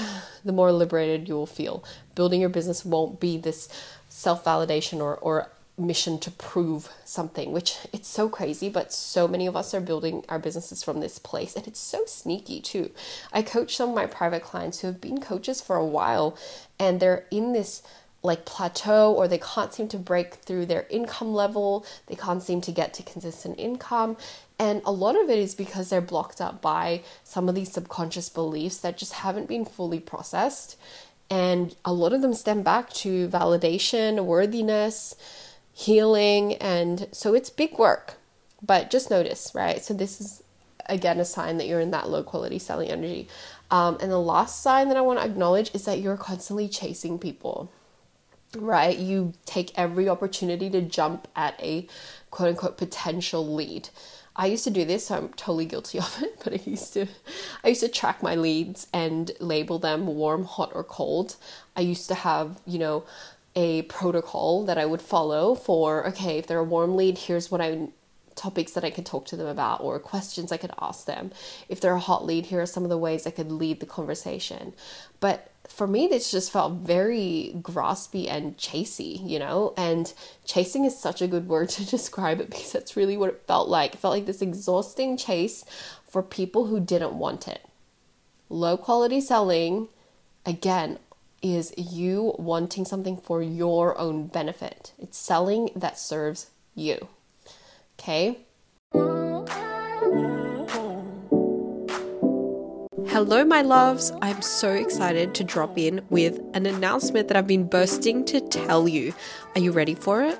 the 0.44 0.52
more 0.52 0.72
liberated 0.72 1.28
you 1.28 1.36
will 1.36 1.46
feel. 1.46 1.84
Building 2.16 2.42
your 2.42 2.50
business 2.50 2.84
won't 2.84 3.20
be 3.20 3.38
this 3.38 3.70
self 4.10 4.44
validation 4.44 5.02
or, 5.02 5.16
or 5.18 5.52
mission 5.78 6.18
to 6.20 6.32
prove 6.32 6.90
something, 7.04 7.52
which 7.52 7.78
it's 7.92 8.08
so 8.08 8.30
crazy, 8.30 8.70
but 8.70 8.94
so 8.94 9.28
many 9.28 9.46
of 9.46 9.56
us 9.56 9.74
are 9.74 9.82
building 9.82 10.24
our 10.30 10.40
businesses 10.40 10.84
from 10.84 11.00
this 11.00 11.20
place. 11.20 11.56
And 11.56 11.68
it's 11.68 11.80
so 11.80 12.04
sneaky 12.06 12.62
too. 12.62 12.92
I 13.34 13.42
coach 13.42 13.76
some 13.76 13.90
of 13.90 13.96
my 13.96 14.06
private 14.06 14.44
clients 14.44 14.80
who 14.80 14.88
have 14.88 15.02
been 15.02 15.20
coaches 15.20 15.62
for 15.62 15.76
a 15.76 15.86
while 15.86 16.38
and 16.80 17.00
they're 17.00 17.26
in 17.30 17.54
this 17.54 17.84
like 18.24 18.46
plateau 18.46 19.14
or 19.14 19.28
they 19.28 19.38
can't 19.38 19.74
seem 19.74 19.88
to 19.88 19.98
break 19.98 20.36
through 20.36 20.66
their 20.66 20.88
income 20.90 21.34
level, 21.34 21.86
they 22.08 22.16
can't 22.16 22.42
seem 22.42 22.60
to 22.62 22.72
get 22.72 22.94
to 22.96 23.04
consistent 23.04 23.60
income. 23.60 24.18
And 24.58 24.82
a 24.86 24.92
lot 24.92 25.22
of 25.22 25.30
it 25.30 25.38
is 25.38 25.54
because 25.54 25.90
they're 25.90 26.02
blocked 26.02 26.42
up 26.42 26.62
by 26.62 27.04
some 27.24 27.48
of 27.48 27.56
these 27.56 27.72
subconscious 27.72 28.30
beliefs 28.30 28.78
that 28.78 28.98
just 28.98 29.14
haven't 29.14 29.48
been 29.48 29.66
fully 29.66 30.00
processed. 30.00 30.78
And 31.30 31.76
a 31.84 31.94
lot 31.94 32.14
of 32.14 32.22
them 32.22 32.34
stem 32.34 32.62
back 32.62 32.92
to 32.94 33.28
validation, 33.28 34.26
worthiness, 34.26 35.16
healing. 35.76 36.54
And 36.56 37.08
so 37.12 37.34
it's 37.34 37.50
big 37.50 37.78
work, 37.78 38.16
but 38.62 38.90
just 38.90 39.12
notice, 39.12 39.52
right? 39.54 39.84
So 39.84 39.94
this 39.94 40.22
is 40.22 40.42
again 40.88 41.20
a 41.20 41.26
sign 41.26 41.58
that 41.58 41.68
you're 41.68 41.82
in 41.82 41.92
that 41.92 42.10
low 42.10 42.24
quality 42.24 42.58
selling 42.58 42.90
energy. 42.90 43.28
Um, 43.70 43.98
and 44.02 44.10
the 44.10 44.20
last 44.20 44.62
sign 44.64 44.88
that 44.88 44.98
I 44.98 45.02
want 45.02 45.20
to 45.20 45.26
acknowledge 45.26 45.76
is 45.76 45.84
that 45.86 46.00
you're 46.00 46.16
constantly 46.16 46.70
chasing 46.70 47.20
people, 47.20 47.70
right? 48.56 48.98
You 48.98 49.34
take 49.46 49.78
every 49.78 50.08
opportunity 50.08 50.70
to 50.70 50.82
jump 50.82 51.28
at 51.36 51.60
a 51.62 51.88
quote 52.32 52.50
unquote 52.50 52.78
potential 52.78 53.54
lead. 53.54 53.90
I 54.38 54.48
used 54.48 54.64
to 54.66 54.70
do 54.70 54.86
this, 54.86 55.08
so 55.08 55.16
I'm 55.16 55.30
totally 55.30 55.66
guilty 55.66 55.98
of 56.00 56.22
it. 56.22 56.40
But 56.42 56.54
I 56.54 56.60
used 56.66 56.94
to, 56.94 57.08
I 57.66 57.70
used 57.70 57.82
to 57.82 57.90
track 57.90 58.24
my 58.24 58.36
leads 58.36 58.88
and 58.94 59.32
label 59.42 59.78
them 59.78 60.08
warm, 60.08 60.46
hot, 60.46 60.72
or 60.74 60.86
cold. 60.86 61.36
I 61.76 61.82
used 61.82 62.08
to 62.08 62.16
have, 62.16 62.62
you 62.66 62.80
know, 62.80 63.04
a 63.56 63.84
protocol 63.84 64.66
that 64.66 64.78
I 64.78 64.86
would 64.86 65.02
follow 65.02 65.56
for 65.56 66.08
okay, 66.08 66.38
if 66.38 66.48
they're 66.48 66.60
a 66.60 66.64
warm 66.64 66.96
lead, 66.96 67.18
here's 67.18 67.50
what 67.50 67.62
I 67.62 67.90
topics 68.36 68.74
that 68.74 68.84
I 68.84 68.92
could 68.92 69.06
talk 69.06 69.26
to 69.28 69.36
them 69.36 69.48
about 69.48 69.82
or 69.82 69.98
questions 70.00 70.52
I 70.52 70.58
could 70.58 70.74
ask 70.80 71.06
them. 71.06 71.32
If 71.70 71.80
they're 71.80 71.96
a 71.96 72.00
hot 72.00 72.26
lead, 72.26 72.48
here 72.48 72.62
are 72.62 72.66
some 72.66 72.84
of 72.84 72.90
the 72.90 72.98
ways 72.98 73.26
I 73.26 73.32
could 73.32 73.52
lead 73.52 73.80
the 73.80 73.86
conversation. 73.86 74.74
But 75.20 75.52
for 75.68 75.88
me, 75.88 76.08
this 76.08 76.32
just 76.32 76.52
felt 76.52 76.74
very 76.74 77.54
graspy 77.56 78.30
and 78.30 78.58
chasey, 78.58 79.28
you 79.28 79.40
know? 79.40 79.74
And 79.78 80.14
chasing 80.46 80.86
is 80.86 80.98
such 80.98 81.22
a 81.22 81.28
good 81.28 81.48
word 81.48 81.70
to 81.76 81.86
describe 81.86 82.40
it 82.40 82.50
because 82.50 82.72
that's 82.72 82.98
really 82.98 83.18
what 83.18 83.30
it 83.30 83.44
felt 83.48 83.70
like. 83.70 83.96
It 83.96 84.00
felt 84.00 84.14
like 84.14 84.26
this 84.26 84.42
exhausting 84.42 85.18
chase 85.18 85.66
for 86.08 86.22
people 86.22 86.68
who 86.68 86.80
didn't 86.80 87.18
want 87.18 87.48
it. 87.48 87.66
Low 88.50 88.78
quality 88.78 89.22
selling, 89.22 89.88
again, 90.46 91.00
is 91.54 91.72
you 91.78 92.34
wanting 92.40 92.86
something 92.86 93.18
for 93.18 93.42
your 93.42 93.96
own 94.00 94.26
benefit. 94.26 94.94
It's 94.98 95.18
selling 95.18 95.70
that 95.76 96.00
serves 96.00 96.48
you. 96.74 97.08
Okay? 98.00 98.40
Hello, 103.08 103.46
my 103.46 103.62
loves. 103.62 104.12
I'm 104.22 104.42
so 104.42 104.74
excited 104.74 105.36
to 105.36 105.44
drop 105.44 105.78
in 105.78 106.02
with 106.10 106.40
an 106.54 106.66
announcement 106.66 107.28
that 107.28 107.38
I've 107.38 107.48
been 107.48 107.68
bursting 107.68 108.26
to 108.26 108.42
tell 108.42 108.88
you. 108.88 109.14
Are 109.56 109.62
you 109.62 109.72
ready 109.72 109.96
for 109.96 110.24
it? 110.24 110.40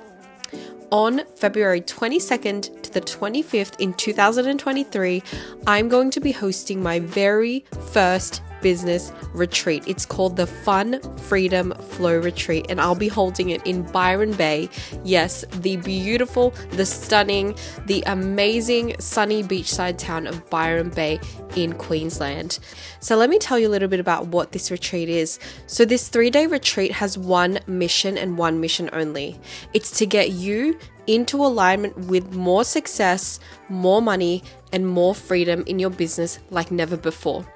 On 0.90 1.22
February 1.36 1.80
22nd 1.80 2.82
to 2.82 2.92
the 2.92 3.00
25th 3.00 3.80
in 3.80 3.94
2023, 3.94 5.22
I'm 5.66 5.88
going 5.88 6.10
to 6.10 6.20
be 6.20 6.32
hosting 6.32 6.82
my 6.82 7.00
very 7.00 7.64
first 7.92 8.42
business 8.62 9.12
retreat. 9.32 9.84
It's 9.86 10.06
called 10.06 10.36
the 10.36 10.46
Fun 10.46 11.00
Freedom 11.18 11.72
Flow 11.72 12.18
Retreat, 12.18 12.66
and 12.68 12.80
I'll 12.80 12.94
be 12.94 13.08
holding 13.08 13.50
it 13.50 13.66
in 13.66 13.82
Byron 13.92 14.32
Bay. 14.32 14.68
Yes, 15.04 15.44
the 15.60 15.76
beautiful, 15.76 16.50
the 16.70 16.86
stunning, 16.86 17.56
the 17.86 18.02
amazing 18.06 18.96
sunny 18.98 19.42
beachside 19.42 19.98
town 19.98 20.26
of 20.26 20.48
Byron 20.50 20.90
Bay 20.90 21.20
in 21.54 21.72
Queensland. 21.74 22.58
So, 23.00 23.16
let 23.16 23.30
me 23.30 23.38
tell 23.38 23.58
you 23.58 23.68
a 23.68 23.70
little 23.70 23.88
bit 23.88 24.00
about 24.00 24.28
what 24.28 24.52
this 24.52 24.70
retreat 24.70 25.08
is. 25.08 25.38
So, 25.66 25.84
this 25.84 26.08
three 26.08 26.30
day 26.30 26.46
retreat 26.46 26.92
has 26.92 27.16
one 27.16 27.60
mission 27.66 28.18
and 28.18 28.38
one 28.38 28.60
mission 28.60 28.90
only 28.92 29.38
it's 29.72 29.90
to 29.98 30.06
get 30.06 30.30
you 30.30 30.78
into 31.06 31.36
alignment 31.44 31.96
with 32.06 32.34
more 32.34 32.64
success, 32.64 33.38
more 33.68 34.02
money, 34.02 34.42
and 34.72 34.86
more 34.86 35.14
freedom 35.14 35.62
in 35.66 35.78
your 35.78 35.90
business 35.90 36.38
like 36.50 36.70
never 36.70 36.96
before. 36.96 37.46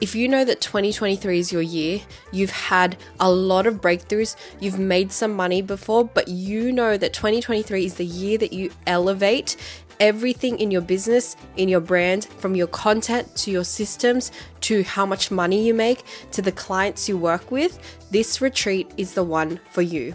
If 0.00 0.14
you 0.14 0.28
know 0.28 0.44
that 0.44 0.60
2023 0.60 1.38
is 1.38 1.52
your 1.52 1.62
year, 1.62 2.00
you've 2.32 2.50
had 2.50 2.96
a 3.20 3.30
lot 3.30 3.66
of 3.66 3.80
breakthroughs, 3.80 4.36
you've 4.60 4.78
made 4.78 5.12
some 5.12 5.34
money 5.34 5.62
before, 5.62 6.04
but 6.04 6.28
you 6.28 6.72
know 6.72 6.96
that 6.96 7.12
2023 7.12 7.84
is 7.84 7.94
the 7.94 8.04
year 8.04 8.38
that 8.38 8.52
you 8.52 8.70
elevate 8.86 9.56
everything 10.00 10.58
in 10.58 10.70
your 10.70 10.80
business, 10.80 11.36
in 11.56 11.68
your 11.68 11.80
brand, 11.80 12.24
from 12.24 12.54
your 12.54 12.66
content 12.66 13.34
to 13.36 13.50
your 13.50 13.64
systems 13.64 14.32
to 14.60 14.82
how 14.84 15.06
much 15.06 15.30
money 15.30 15.66
you 15.66 15.74
make 15.74 16.02
to 16.32 16.42
the 16.42 16.52
clients 16.52 17.08
you 17.08 17.16
work 17.16 17.50
with, 17.50 17.78
this 18.10 18.40
retreat 18.40 18.90
is 18.96 19.14
the 19.14 19.24
one 19.24 19.60
for 19.70 19.82
you. 19.82 20.14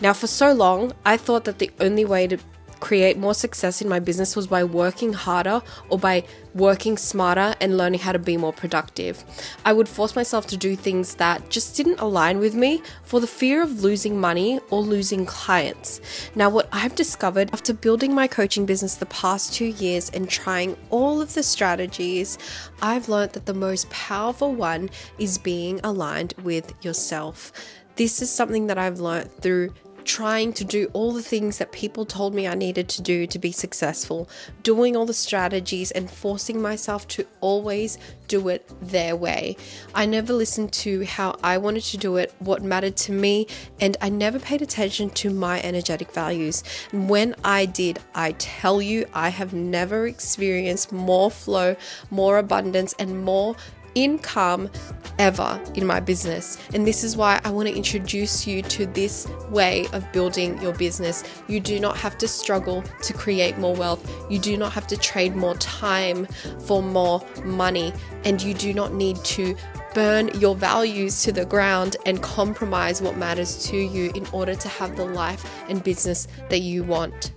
Now, 0.00 0.12
for 0.12 0.26
so 0.26 0.52
long, 0.52 0.92
I 1.04 1.16
thought 1.16 1.44
that 1.44 1.58
the 1.58 1.70
only 1.80 2.04
way 2.04 2.26
to 2.26 2.38
create 2.82 3.16
more 3.16 3.32
success 3.32 3.80
in 3.80 3.88
my 3.88 4.00
business 4.00 4.34
was 4.34 4.48
by 4.48 4.64
working 4.64 5.12
harder 5.12 5.62
or 5.88 5.98
by 5.98 6.24
working 6.52 6.96
smarter 6.96 7.54
and 7.60 7.78
learning 7.78 8.00
how 8.00 8.10
to 8.10 8.18
be 8.18 8.36
more 8.36 8.52
productive. 8.52 9.24
I 9.64 9.72
would 9.72 9.88
force 9.88 10.16
myself 10.16 10.48
to 10.48 10.56
do 10.56 10.74
things 10.74 11.14
that 11.14 11.48
just 11.48 11.76
didn't 11.76 12.00
align 12.00 12.40
with 12.40 12.54
me 12.56 12.82
for 13.04 13.20
the 13.20 13.28
fear 13.28 13.62
of 13.62 13.84
losing 13.84 14.20
money 14.20 14.58
or 14.70 14.80
losing 14.80 15.24
clients. 15.24 16.00
Now, 16.34 16.50
what 16.50 16.68
I've 16.72 16.96
discovered 16.96 17.50
after 17.52 17.72
building 17.72 18.16
my 18.16 18.26
coaching 18.26 18.66
business 18.66 18.96
the 18.96 19.06
past 19.06 19.54
two 19.54 19.66
years 19.66 20.10
and 20.10 20.28
trying 20.28 20.76
all 20.90 21.20
of 21.20 21.34
the 21.34 21.44
strategies, 21.44 22.36
I've 22.82 23.08
learned 23.08 23.34
that 23.34 23.46
the 23.46 23.54
most 23.54 23.88
powerful 23.90 24.52
one 24.52 24.90
is 25.20 25.38
being 25.38 25.78
aligned 25.84 26.34
with 26.42 26.74
yourself. 26.84 27.52
This 27.94 28.22
is 28.22 28.30
something 28.30 28.66
that 28.68 28.78
I've 28.78 29.00
learned 29.00 29.30
through 29.40 29.74
trying 30.02 30.52
to 30.54 30.64
do 30.64 30.90
all 30.92 31.12
the 31.12 31.22
things 31.22 31.58
that 31.58 31.72
people 31.72 32.04
told 32.04 32.34
me 32.34 32.46
I 32.46 32.54
needed 32.54 32.88
to 32.90 33.02
do 33.02 33.26
to 33.26 33.38
be 33.38 33.52
successful, 33.52 34.28
doing 34.62 34.96
all 34.96 35.06
the 35.06 35.14
strategies 35.14 35.90
and 35.90 36.10
forcing 36.10 36.60
myself 36.60 37.08
to 37.08 37.26
always 37.40 37.98
do 38.28 38.48
it 38.48 38.70
their 38.80 39.16
way. 39.16 39.56
I 39.94 40.06
never 40.06 40.32
listened 40.32 40.72
to 40.74 41.04
how 41.04 41.36
I 41.42 41.58
wanted 41.58 41.84
to 41.84 41.96
do 41.96 42.16
it, 42.16 42.34
what 42.38 42.62
mattered 42.62 42.96
to 42.98 43.12
me, 43.12 43.46
and 43.80 43.96
I 44.00 44.08
never 44.08 44.38
paid 44.38 44.62
attention 44.62 45.10
to 45.10 45.30
my 45.30 45.60
energetic 45.62 46.12
values. 46.12 46.64
And 46.92 47.08
when 47.08 47.34
I 47.44 47.66
did, 47.66 47.98
I 48.14 48.32
tell 48.32 48.80
you, 48.80 49.06
I 49.14 49.28
have 49.28 49.52
never 49.52 50.06
experienced 50.06 50.92
more 50.92 51.30
flow, 51.30 51.76
more 52.10 52.38
abundance, 52.38 52.94
and 52.98 53.24
more 53.24 53.56
income 53.94 54.70
ever 55.18 55.60
in 55.74 55.86
my 55.86 56.00
business. 56.00 56.58
And 56.74 56.86
this 56.86 57.04
is 57.04 57.16
why 57.16 57.40
I 57.44 57.50
want 57.50 57.68
to 57.68 57.74
introduce 57.74 58.46
you 58.46 58.62
to 58.62 58.86
this 58.86 59.28
way 59.50 59.86
of 59.92 60.10
building 60.12 60.60
your 60.60 60.72
business. 60.74 61.22
You 61.48 61.60
do 61.60 61.78
not 61.78 61.96
have 61.96 62.18
to 62.18 62.28
struggle 62.28 62.82
to 63.02 63.12
create 63.12 63.58
more 63.58 63.74
wealth. 63.74 64.02
You 64.30 64.38
do 64.38 64.56
not 64.56 64.72
have 64.72 64.86
to 64.88 64.96
trade 64.96 65.36
more 65.36 65.54
time 65.56 66.26
for 66.66 66.82
more 66.82 67.24
money. 67.44 67.92
And 68.24 68.40
you 68.42 68.54
do 68.54 68.72
not 68.72 68.94
need 68.94 69.16
to 69.24 69.54
burn 69.94 70.28
your 70.40 70.54
values 70.54 71.22
to 71.22 71.32
the 71.32 71.44
ground 71.44 71.96
and 72.06 72.22
compromise 72.22 73.02
what 73.02 73.16
matters 73.16 73.64
to 73.66 73.76
you 73.76 74.10
in 74.14 74.26
order 74.32 74.54
to 74.54 74.68
have 74.68 74.96
the 74.96 75.04
life 75.04 75.44
and 75.68 75.84
business 75.84 76.28
that 76.48 76.60
you 76.60 76.82
want. 76.82 77.32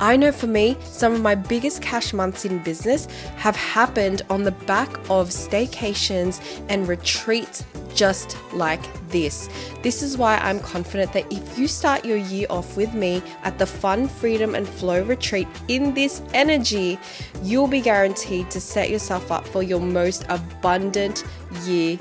I 0.00 0.16
know 0.16 0.32
for 0.32 0.46
me, 0.46 0.76
some 0.84 1.12
of 1.12 1.20
my 1.20 1.34
biggest 1.34 1.82
cash 1.82 2.12
months 2.12 2.44
in 2.44 2.58
business 2.62 3.06
have 3.36 3.54
happened 3.56 4.22
on 4.30 4.42
the 4.42 4.52
back 4.52 4.96
of 5.10 5.28
staycations 5.28 6.40
and 6.68 6.88
retreats 6.88 7.64
just 7.94 8.36
like 8.54 8.82
this. 9.08 9.48
This 9.82 10.02
is 10.02 10.16
why 10.16 10.38
I'm 10.38 10.60
confident 10.60 11.12
that 11.12 11.30
if 11.30 11.58
you 11.58 11.68
start 11.68 12.04
your 12.04 12.16
year 12.16 12.46
off 12.48 12.76
with 12.76 12.94
me 12.94 13.22
at 13.44 13.58
the 13.58 13.66
Fun, 13.66 14.08
Freedom, 14.08 14.54
and 14.54 14.66
Flow 14.66 15.02
retreat 15.04 15.46
in 15.68 15.92
this 15.92 16.22
energy, 16.32 16.98
you'll 17.42 17.68
be 17.68 17.82
guaranteed 17.82 18.50
to 18.50 18.60
set 18.60 18.88
yourself 18.88 19.30
up 19.30 19.46
for 19.46 19.62
your 19.62 19.80
most 19.80 20.24
abundant 20.30 21.24
year 21.64 21.98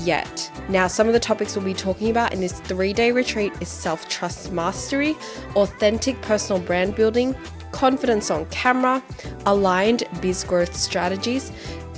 yet. 0.00 0.50
Now, 0.68 0.86
some 0.86 1.06
of 1.06 1.12
the 1.12 1.20
topics 1.20 1.56
we'll 1.56 1.64
be 1.64 1.74
talking 1.74 2.10
about 2.10 2.32
in 2.32 2.40
this 2.40 2.60
three 2.60 2.92
day 2.92 3.12
retreat 3.12 3.52
is 3.60 3.68
self 3.68 4.08
trust 4.08 4.52
mastery, 4.52 5.16
authentic 5.56 6.20
personal 6.22 6.60
brand 6.60 6.94
building, 6.94 7.34
confidence 7.72 8.30
on 8.30 8.46
camera, 8.46 9.02
aligned 9.46 10.04
biz 10.20 10.44
growth 10.44 10.74
strategies, 10.74 11.52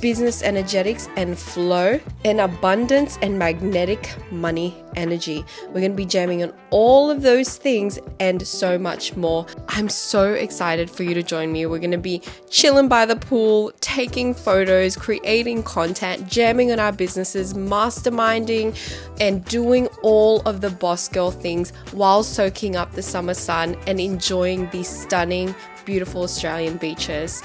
business 0.04 0.42
energetics 0.42 1.08
and 1.16 1.38
flow, 1.38 1.98
and 2.26 2.38
abundance 2.38 3.18
and 3.22 3.38
magnetic 3.38 4.14
money 4.30 4.76
energy. 4.96 5.42
We're 5.68 5.80
going 5.80 5.92
to 5.92 5.96
be 5.96 6.04
jamming 6.04 6.42
on 6.42 6.52
all 6.68 7.10
of 7.10 7.22
those 7.22 7.56
things 7.56 7.98
and 8.20 8.46
so 8.46 8.76
much 8.76 9.16
more. 9.16 9.46
I'm 9.68 9.88
so 9.88 10.34
excited 10.34 10.90
for 10.90 11.04
you 11.04 11.14
to 11.14 11.22
join 11.22 11.52
me. 11.52 11.64
We're 11.64 11.78
going 11.78 11.90
to 11.90 11.96
be 11.96 12.20
chilling 12.50 12.86
by 12.86 13.06
the 13.06 13.16
pool, 13.16 13.72
taking 13.80 14.34
photos, 14.34 14.94
creating 14.94 15.62
content, 15.62 16.28
jamming 16.28 16.70
on 16.70 16.78
our 16.78 16.92
businesses, 16.92 17.54
masterminding, 17.54 18.76
and 19.22 19.42
doing 19.46 19.86
all 20.02 20.42
of 20.42 20.60
the 20.60 20.68
boss 20.68 21.08
girl 21.08 21.30
things 21.30 21.70
while 21.92 22.22
soaking 22.22 22.76
up 22.76 22.92
the 22.92 23.02
summer 23.02 23.32
sun 23.32 23.74
and 23.86 23.98
enjoying 23.98 24.68
these 24.68 24.86
stunning, 24.86 25.54
beautiful 25.86 26.24
Australian 26.24 26.76
beaches. 26.76 27.42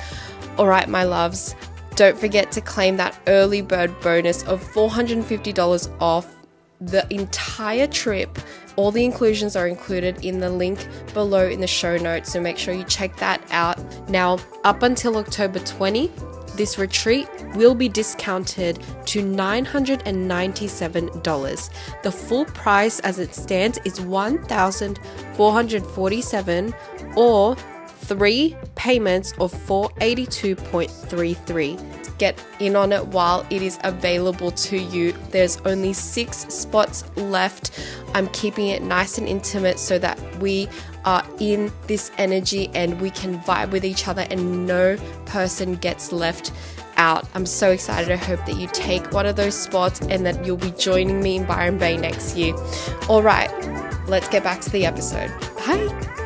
All 0.58 0.68
right, 0.68 0.90
my 0.90 1.06
loves, 1.06 1.56
don't 2.00 2.18
forget 2.18 2.50
to 2.50 2.62
claim 2.62 2.96
that 2.96 3.20
early 3.28 3.62
bird 3.62 4.00
bonus 4.00 4.42
of 4.44 4.64
$450 4.64 5.92
off 6.00 6.34
the 6.80 7.06
entire 7.14 7.88
trip. 7.88 8.40
All 8.78 8.90
the 8.90 9.04
inclusions 9.04 9.58
are 9.58 9.68
included 9.68 10.24
in 10.24 10.40
the 10.40 10.50
link 10.50 10.88
below 11.14 11.50
in 11.50 11.60
the 11.60 11.68
show 11.68 11.98
notes, 11.98 12.32
so 12.32 12.40
make 12.40 12.58
sure 12.58 12.74
you 12.74 12.86
check 12.86 13.18
that 13.18 13.42
out. 13.52 13.78
Now, 14.10 14.40
up 14.64 14.82
until 14.82 15.18
October 15.18 15.60
20, 15.60 16.10
this 16.56 16.78
retreat 16.78 17.28
will 17.56 17.76
be 17.76 17.90
discounted 17.90 18.82
to 19.08 19.22
$997. 19.22 21.70
The 22.04 22.12
full 22.14 22.46
price 22.46 23.02
as 23.02 23.20
it 23.20 23.36
stands 23.36 23.78
is 23.84 24.00
$1,447 24.00 26.74
or 27.18 27.58
three 28.10 28.58
payments 28.76 29.32
of 29.40 29.54
482.33. 29.54 32.18
Get 32.18 32.44
in 32.60 32.76
on 32.76 32.92
it 32.92 33.06
while 33.08 33.48
it 33.50 33.62
is 33.62 33.80
available 33.84 34.52
to 34.52 34.78
you. 34.78 35.14
There's 35.30 35.56
only 35.62 35.94
six 35.94 36.40
spots 36.54 37.06
left. 37.16 37.72
I'm 38.14 38.28
keeping 38.30 38.68
it 38.68 38.82
nice 38.82 39.18
and 39.20 39.28
intimate 39.28 39.78
so 39.80 40.00
that 40.00 40.20
we 40.38 40.68
are 41.06 41.24
in 41.40 41.72
this 41.88 42.12
energy 42.18 42.70
and 42.74 43.00
we 43.00 43.12
can 43.12 43.40
vibe 43.42 43.70
with 43.72 43.86
each 43.86 44.08
other 44.08 44.26
and 44.30 44.66
no 44.66 44.98
person 45.26 45.76
gets 45.76 46.12
left 46.12 46.52
out. 46.98 47.30
I'm 47.36 47.46
so 47.46 47.72
excited. 47.72 48.12
I 48.12 48.18
hope 48.18 48.44
that 48.48 48.58
you 48.58 48.68
take 48.68 49.14
one 49.14 49.28
of 49.28 49.38
those 49.38 49.56
spots 49.56 50.02
and 50.02 50.26
that 50.26 50.46
you'll 50.46 50.58
be 50.58 50.72
joining 50.72 51.22
me 51.22 51.38
in 51.38 51.46
Byron 51.46 51.78
Bay 51.78 51.96
next 51.96 52.36
year. 52.36 52.54
All 53.08 53.24
right, 53.24 53.50
let's 54.08 54.28
get 54.28 54.44
back 54.44 54.60
to 54.62 54.70
the 54.72 54.86
episode. 54.86 55.32
Bye. 55.56 56.19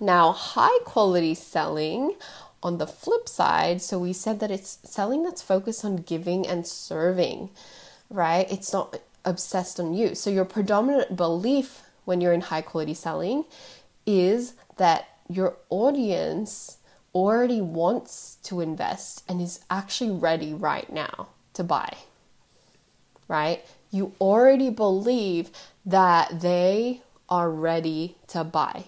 Now, 0.00 0.32
high 0.32 0.78
quality 0.84 1.34
selling 1.34 2.16
on 2.62 2.78
the 2.78 2.86
flip 2.86 3.28
side, 3.28 3.80
so 3.80 3.98
we 3.98 4.12
said 4.12 4.40
that 4.40 4.50
it's 4.50 4.78
selling 4.84 5.22
that's 5.22 5.42
focused 5.42 5.84
on 5.84 5.96
giving 5.96 6.46
and 6.46 6.66
serving, 6.66 7.50
right? 8.10 8.50
It's 8.50 8.72
not 8.72 9.00
obsessed 9.24 9.80
on 9.80 9.94
you. 9.94 10.14
So, 10.14 10.30
your 10.30 10.44
predominant 10.44 11.16
belief 11.16 11.82
when 12.04 12.20
you're 12.20 12.32
in 12.32 12.42
high 12.42 12.62
quality 12.62 12.94
selling 12.94 13.44
is 14.04 14.54
that 14.76 15.08
your 15.28 15.56
audience 15.70 16.78
already 17.14 17.60
wants 17.60 18.36
to 18.42 18.60
invest 18.60 19.24
and 19.28 19.40
is 19.40 19.60
actually 19.70 20.10
ready 20.10 20.52
right 20.52 20.92
now 20.92 21.28
to 21.54 21.64
buy, 21.64 21.96
right? 23.26 23.64
You 23.90 24.12
already 24.20 24.68
believe 24.68 25.50
that 25.86 26.40
they 26.42 27.00
are 27.28 27.50
ready 27.50 28.16
to 28.28 28.44
buy 28.44 28.84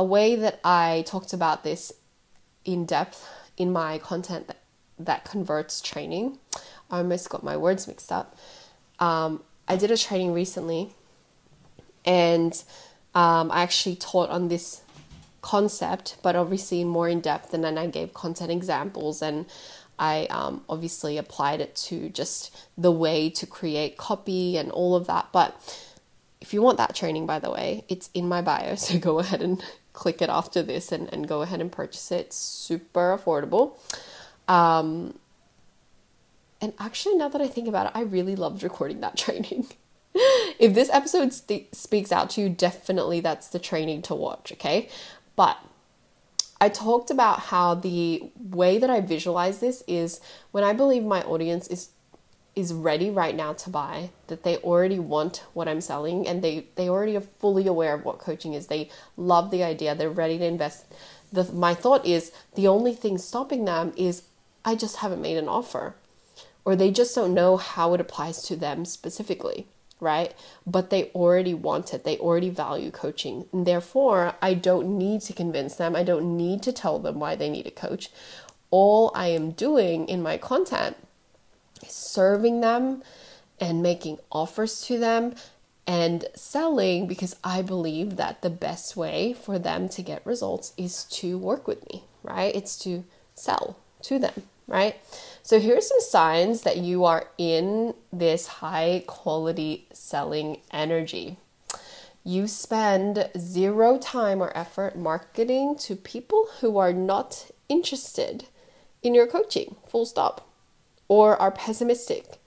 a 0.00 0.02
way 0.02 0.34
that 0.34 0.58
I 0.64 1.04
talked 1.06 1.34
about 1.34 1.62
this 1.62 1.92
in 2.64 2.86
depth 2.86 3.28
in 3.58 3.70
my 3.70 3.98
content 3.98 4.46
that, 4.46 4.62
that 4.98 5.26
converts 5.26 5.82
training. 5.82 6.38
I 6.90 6.98
almost 6.98 7.28
got 7.28 7.44
my 7.44 7.54
words 7.58 7.86
mixed 7.86 8.10
up. 8.10 8.34
Um, 8.98 9.42
I 9.68 9.76
did 9.76 9.90
a 9.90 9.98
training 9.98 10.32
recently 10.32 10.94
and 12.06 12.54
um, 13.14 13.50
I 13.52 13.60
actually 13.60 13.96
taught 13.96 14.30
on 14.30 14.48
this 14.48 14.80
concept, 15.42 16.16
but 16.22 16.34
obviously 16.34 16.82
more 16.82 17.06
in 17.06 17.20
depth. 17.20 17.52
And 17.52 17.62
then 17.62 17.76
I 17.76 17.86
gave 17.86 18.14
content 18.14 18.50
examples 18.50 19.20
and 19.20 19.44
I 19.98 20.28
um, 20.30 20.64
obviously 20.66 21.18
applied 21.18 21.60
it 21.60 21.76
to 21.90 22.08
just 22.08 22.56
the 22.78 22.90
way 22.90 23.28
to 23.28 23.46
create 23.46 23.98
copy 23.98 24.56
and 24.56 24.70
all 24.70 24.96
of 24.96 25.06
that. 25.08 25.28
But 25.30 25.60
if 26.40 26.54
you 26.54 26.62
want 26.62 26.78
that 26.78 26.94
training, 26.94 27.26
by 27.26 27.38
the 27.38 27.50
way, 27.50 27.84
it's 27.88 28.08
in 28.14 28.28
my 28.28 28.40
bio. 28.40 28.74
So 28.76 28.98
go 28.98 29.18
ahead 29.18 29.42
and 29.42 29.62
click 29.92 30.22
it 30.22 30.28
after 30.28 30.62
this 30.62 30.92
and, 30.92 31.12
and 31.12 31.26
go 31.26 31.42
ahead 31.42 31.60
and 31.60 31.70
purchase 31.70 32.10
it. 32.12 32.32
Super 32.32 33.16
affordable. 33.16 33.76
Um, 34.48 35.18
and 36.60 36.72
actually, 36.78 37.16
now 37.16 37.28
that 37.28 37.40
I 37.40 37.48
think 37.48 37.68
about 37.68 37.86
it, 37.86 37.92
I 37.94 38.02
really 38.02 38.36
loved 38.36 38.62
recording 38.62 39.00
that 39.00 39.16
training. 39.24 39.68
if 40.14 40.74
this 40.74 40.90
episode 40.90 41.32
st- 41.32 41.74
speaks 41.74 42.12
out 42.12 42.30
to 42.30 42.40
you, 42.40 42.48
definitely 42.48 43.20
that's 43.20 43.48
the 43.48 43.58
training 43.58 44.02
to 44.02 44.14
watch, 44.14 44.52
okay? 44.52 44.88
But 45.36 45.58
I 46.60 46.68
talked 46.68 47.10
about 47.10 47.40
how 47.40 47.74
the 47.74 48.30
way 48.38 48.78
that 48.78 48.90
I 48.90 49.00
visualize 49.00 49.60
this 49.60 49.82
is 49.86 50.20
when 50.50 50.62
I 50.62 50.74
believe 50.74 51.04
my 51.04 51.22
audience 51.22 51.66
is 51.68 51.90
is 52.56 52.72
ready 52.72 53.10
right 53.10 53.34
now 53.34 53.52
to 53.52 53.70
buy 53.70 54.10
that 54.26 54.42
they 54.42 54.56
already 54.58 54.98
want 54.98 55.44
what 55.54 55.68
i'm 55.68 55.80
selling 55.80 56.26
and 56.26 56.42
they 56.42 56.66
they 56.76 56.88
already 56.88 57.16
are 57.16 57.20
fully 57.20 57.66
aware 57.66 57.94
of 57.94 58.04
what 58.04 58.18
coaching 58.18 58.54
is 58.54 58.66
they 58.66 58.88
love 59.16 59.50
the 59.50 59.62
idea 59.62 59.94
they're 59.94 60.10
ready 60.10 60.38
to 60.38 60.44
invest 60.44 60.84
the, 61.32 61.44
my 61.52 61.74
thought 61.74 62.04
is 62.04 62.32
the 62.56 62.66
only 62.66 62.92
thing 62.92 63.16
stopping 63.18 63.64
them 63.64 63.92
is 63.96 64.22
i 64.64 64.74
just 64.74 64.96
haven't 64.96 65.22
made 65.22 65.36
an 65.36 65.48
offer 65.48 65.94
or 66.64 66.76
they 66.76 66.90
just 66.90 67.14
don't 67.14 67.34
know 67.34 67.56
how 67.56 67.94
it 67.94 68.00
applies 68.00 68.42
to 68.42 68.56
them 68.56 68.84
specifically 68.84 69.66
right? 70.00 70.34
But 70.66 70.90
they 70.90 71.10
already 71.14 71.54
want 71.54 71.94
it, 71.94 72.04
they 72.04 72.16
already 72.18 72.50
value 72.50 72.90
coaching. 72.90 73.46
And 73.52 73.66
therefore, 73.66 74.34
I 74.42 74.54
don't 74.54 74.98
need 74.98 75.20
to 75.22 75.32
convince 75.32 75.76
them, 75.76 75.94
I 75.94 76.02
don't 76.02 76.36
need 76.36 76.62
to 76.64 76.72
tell 76.72 76.98
them 76.98 77.20
why 77.20 77.36
they 77.36 77.50
need 77.50 77.66
a 77.66 77.70
coach. 77.70 78.10
All 78.70 79.12
I 79.14 79.28
am 79.28 79.50
doing 79.50 80.08
in 80.08 80.22
my 80.22 80.38
content 80.38 80.96
serving 81.86 82.60
them 82.60 83.02
and 83.60 83.82
making 83.82 84.18
offers 84.30 84.82
to 84.86 84.98
them 84.98 85.34
and 85.86 86.26
selling 86.34 87.06
because 87.06 87.36
I 87.42 87.62
believe 87.62 88.16
that 88.16 88.42
the 88.42 88.50
best 88.50 88.96
way 88.96 89.32
for 89.32 89.58
them 89.58 89.88
to 89.90 90.02
get 90.02 90.24
results 90.24 90.72
is 90.76 91.04
to 91.04 91.36
work 91.36 91.66
with 91.66 91.88
me, 91.92 92.04
right? 92.22 92.54
It's 92.54 92.78
to 92.80 93.04
sell 93.34 93.76
to 94.02 94.18
them, 94.18 94.44
right? 94.66 94.96
So 95.42 95.58
here's 95.58 95.88
some 95.88 96.00
signs 96.00 96.62
that 96.62 96.76
you 96.76 97.04
are 97.04 97.28
in 97.38 97.94
this 98.12 98.46
high 98.46 99.02
quality 99.06 99.88
selling 99.92 100.60
energy. 100.70 101.38
You 102.22 102.46
spend 102.46 103.30
zero 103.36 103.98
time 103.98 104.42
or 104.42 104.56
effort 104.56 104.96
marketing 104.96 105.76
to 105.80 105.96
people 105.96 106.48
who 106.60 106.78
are 106.78 106.92
not 106.92 107.50
interested 107.68 108.44
in 109.02 109.14
your 109.14 109.26
coaching, 109.26 109.76
full 109.88 110.04
stop, 110.04 110.46
or 111.10 111.36
are 111.42 111.50
pessimistic 111.50 112.40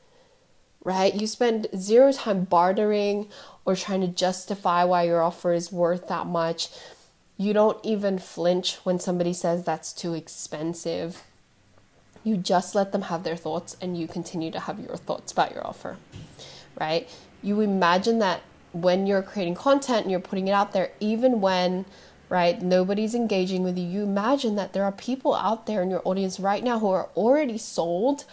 right? 0.84 1.14
You 1.16 1.28
spend 1.28 1.68
zero 1.76 2.12
time 2.12 2.44
bartering 2.44 3.30
or 3.66 3.76
trying 3.76 4.02
to 4.02 4.08
justify 4.08 4.84
why 4.84 5.04
your 5.04 5.22
offer 5.22 5.54
is 5.54 5.72
worth 5.72 6.08
that 6.10 6.28
much. 6.28 6.70
You 7.38 7.54
don't 7.54 7.84
even 7.84 8.20
flinch 8.20 8.76
when 8.84 9.00
somebody 9.00 9.34
says 9.34 9.64
that's 9.64 9.94
too 9.94 10.14
expensive. 10.14 11.24
You 12.24 12.38
just 12.38 12.76
let 12.76 12.92
them 12.92 13.04
have 13.04 13.24
their 13.24 13.36
thoughts 13.36 13.76
and 13.82 13.98
you 13.98 14.08
continue 14.08 14.52
to 14.52 14.60
have 14.60 14.80
your 14.80 14.96
thoughts 14.96 15.32
about 15.32 15.54
your 15.54 15.66
offer, 15.66 15.98
right? 16.80 17.10
You 17.42 17.62
imagine 17.62 18.20
that 18.20 18.42
when 18.72 19.08
you're 19.08 19.24
creating 19.24 19.56
content 19.56 20.04
and 20.04 20.12
you're 20.12 20.20
putting 20.20 20.48
it 20.48 20.54
out 20.54 20.74
there, 20.74 20.92
even 21.00 21.42
when 21.42 21.86
right 22.30 22.62
nobody's 22.62 23.14
engaging 23.14 23.62
with 23.64 23.78
you 23.78 23.84
you 23.84 24.02
imagine 24.02 24.56
that 24.56 24.74
there 24.74 24.84
are 24.84 24.94
people 24.94 25.36
out 25.36 25.68
there 25.68 25.84
in 25.84 25.90
your 25.90 26.02
audience 26.04 26.40
right 26.40 26.64
now 26.64 26.80
who 26.80 26.90
are 26.90 27.10
already 27.16 27.58
sold 27.58 28.24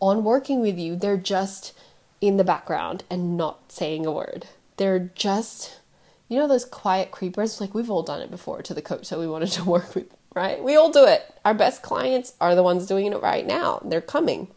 on 0.00 0.24
working 0.24 0.60
with 0.60 0.78
you 0.78 0.96
they're 0.96 1.16
just 1.16 1.72
in 2.20 2.36
the 2.36 2.44
background 2.44 3.04
and 3.10 3.36
not 3.36 3.70
saying 3.70 4.06
a 4.06 4.12
word. 4.12 4.46
They're 4.76 5.10
just, 5.14 5.80
you 6.28 6.38
know, 6.38 6.48
those 6.48 6.64
quiet 6.64 7.10
creepers. 7.10 7.60
Like 7.60 7.74
we've 7.74 7.90
all 7.90 8.02
done 8.02 8.20
it 8.20 8.30
before 8.30 8.62
to 8.62 8.74
the 8.74 8.82
coach 8.82 9.10
that 9.10 9.18
we 9.18 9.26
wanted 9.26 9.50
to 9.52 9.64
work 9.68 9.94
with, 9.94 10.12
right? 10.34 10.62
We 10.62 10.76
all 10.76 10.90
do 10.90 11.04
it. 11.04 11.34
Our 11.44 11.54
best 11.54 11.82
clients 11.82 12.34
are 12.40 12.54
the 12.54 12.62
ones 12.62 12.86
doing 12.86 13.12
it 13.12 13.22
right 13.22 13.46
now. 13.46 13.80
They're 13.84 14.00
coming, 14.00 14.48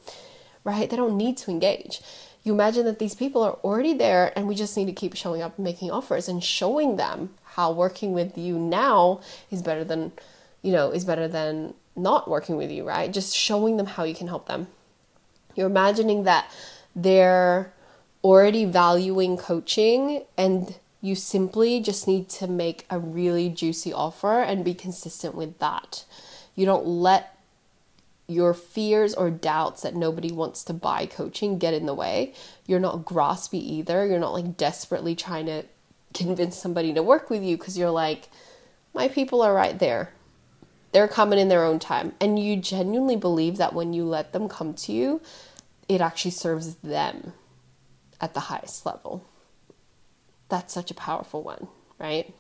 right? 0.64 0.90
They 0.90 0.98
don't 0.98 1.18
need 1.18 1.38
to 1.38 1.52
engage. 1.52 2.02
You 2.44 2.54
imagine 2.54 2.86
that 2.86 2.98
these 2.98 3.14
people 3.14 3.44
are 3.44 3.54
already 3.64 3.94
there 3.94 4.34
and 4.36 4.48
we 4.48 4.56
just 4.56 4.76
need 4.76 4.86
to 4.86 4.94
keep 4.94 5.16
showing 5.16 5.44
up 5.44 5.58
and 5.58 5.64
making 5.64 5.92
offers 5.92 6.28
and 6.28 6.44
showing 6.44 6.96
them 6.96 7.36
how 7.44 7.72
working 7.72 8.14
with 8.14 8.36
you 8.36 8.58
now 8.58 9.22
is 9.52 9.62
better 9.62 9.84
than, 9.84 10.12
you 10.64 10.72
know, 10.72 10.90
is 10.90 11.06
better 11.06 11.28
than 11.28 11.76
not 11.96 12.28
working 12.28 12.58
with 12.58 12.72
you, 12.72 12.84
right? 12.84 13.14
Just 13.14 13.36
showing 13.36 13.78
them 13.78 13.86
how 13.86 14.04
you 14.04 14.16
can 14.16 14.28
help 14.28 14.48
them. 14.48 14.68
You're 15.56 15.68
imagining 15.68 16.24
that 16.24 16.52
they're 16.96 17.74
already 18.24 18.66
valuing 18.66 19.38
coaching 19.38 20.24
and 20.38 20.76
you 21.02 21.16
simply 21.16 21.80
just 21.80 22.08
need 22.08 22.30
to 22.30 22.48
make 22.48 22.86
a 22.90 23.00
really 23.00 23.50
juicy 23.50 23.92
offer 23.92 24.42
and 24.42 24.64
be 24.64 24.74
consistent 24.74 25.34
with 25.34 25.58
that. 25.60 26.06
You 26.56 26.66
don't 26.66 26.86
let 26.86 27.36
your 28.28 28.54
fears 28.54 29.14
or 29.14 29.30
doubts 29.30 29.82
that 29.82 29.96
nobody 29.96 30.32
wants 30.32 30.64
to 30.64 30.74
buy 30.74 31.06
coaching 31.06 31.58
get 31.58 31.74
in 31.74 31.86
the 31.86 31.94
way. 31.94 32.34
You're 32.68 32.80
not 32.80 33.04
graspy 33.04 33.56
either. 33.56 34.06
You're 34.06 34.20
not 34.20 34.34
like 34.34 34.58
desperately 34.58 35.16
trying 35.16 35.48
to 35.48 35.64
convince 36.14 36.58
somebody 36.58 36.94
to 36.94 37.04
work 37.04 37.30
with 37.30 37.44
you 37.44 37.58
because 37.58 37.78
you're 37.78 37.92
like, 37.92 38.30
my 38.94 39.08
people 39.08 39.42
are 39.42 39.54
right 39.54 39.78
there. 39.80 40.12
They're 40.92 41.08
coming 41.08 41.40
in 41.40 41.50
their 41.50 41.64
own 41.64 41.80
time. 41.80 42.14
And 42.20 42.38
you 42.38 42.58
genuinely 42.58 43.16
believe 43.16 43.58
that 43.58 43.74
when 43.74 43.94
you 43.94 44.06
let 44.06 44.34
them 44.34 44.50
come 44.50 44.74
to 44.76 44.92
you, 44.92 45.22
it 45.88 46.02
actually 46.02 46.32
serves 46.32 46.76
them 46.76 47.34
at 48.20 48.34
the 48.34 48.42
highest 48.42 48.86
level. 48.86 49.26
That's 50.50 50.74
such 50.74 50.92
a 50.92 50.96
powerful 50.96 51.44
one, 51.44 51.68
right? 52.00 52.34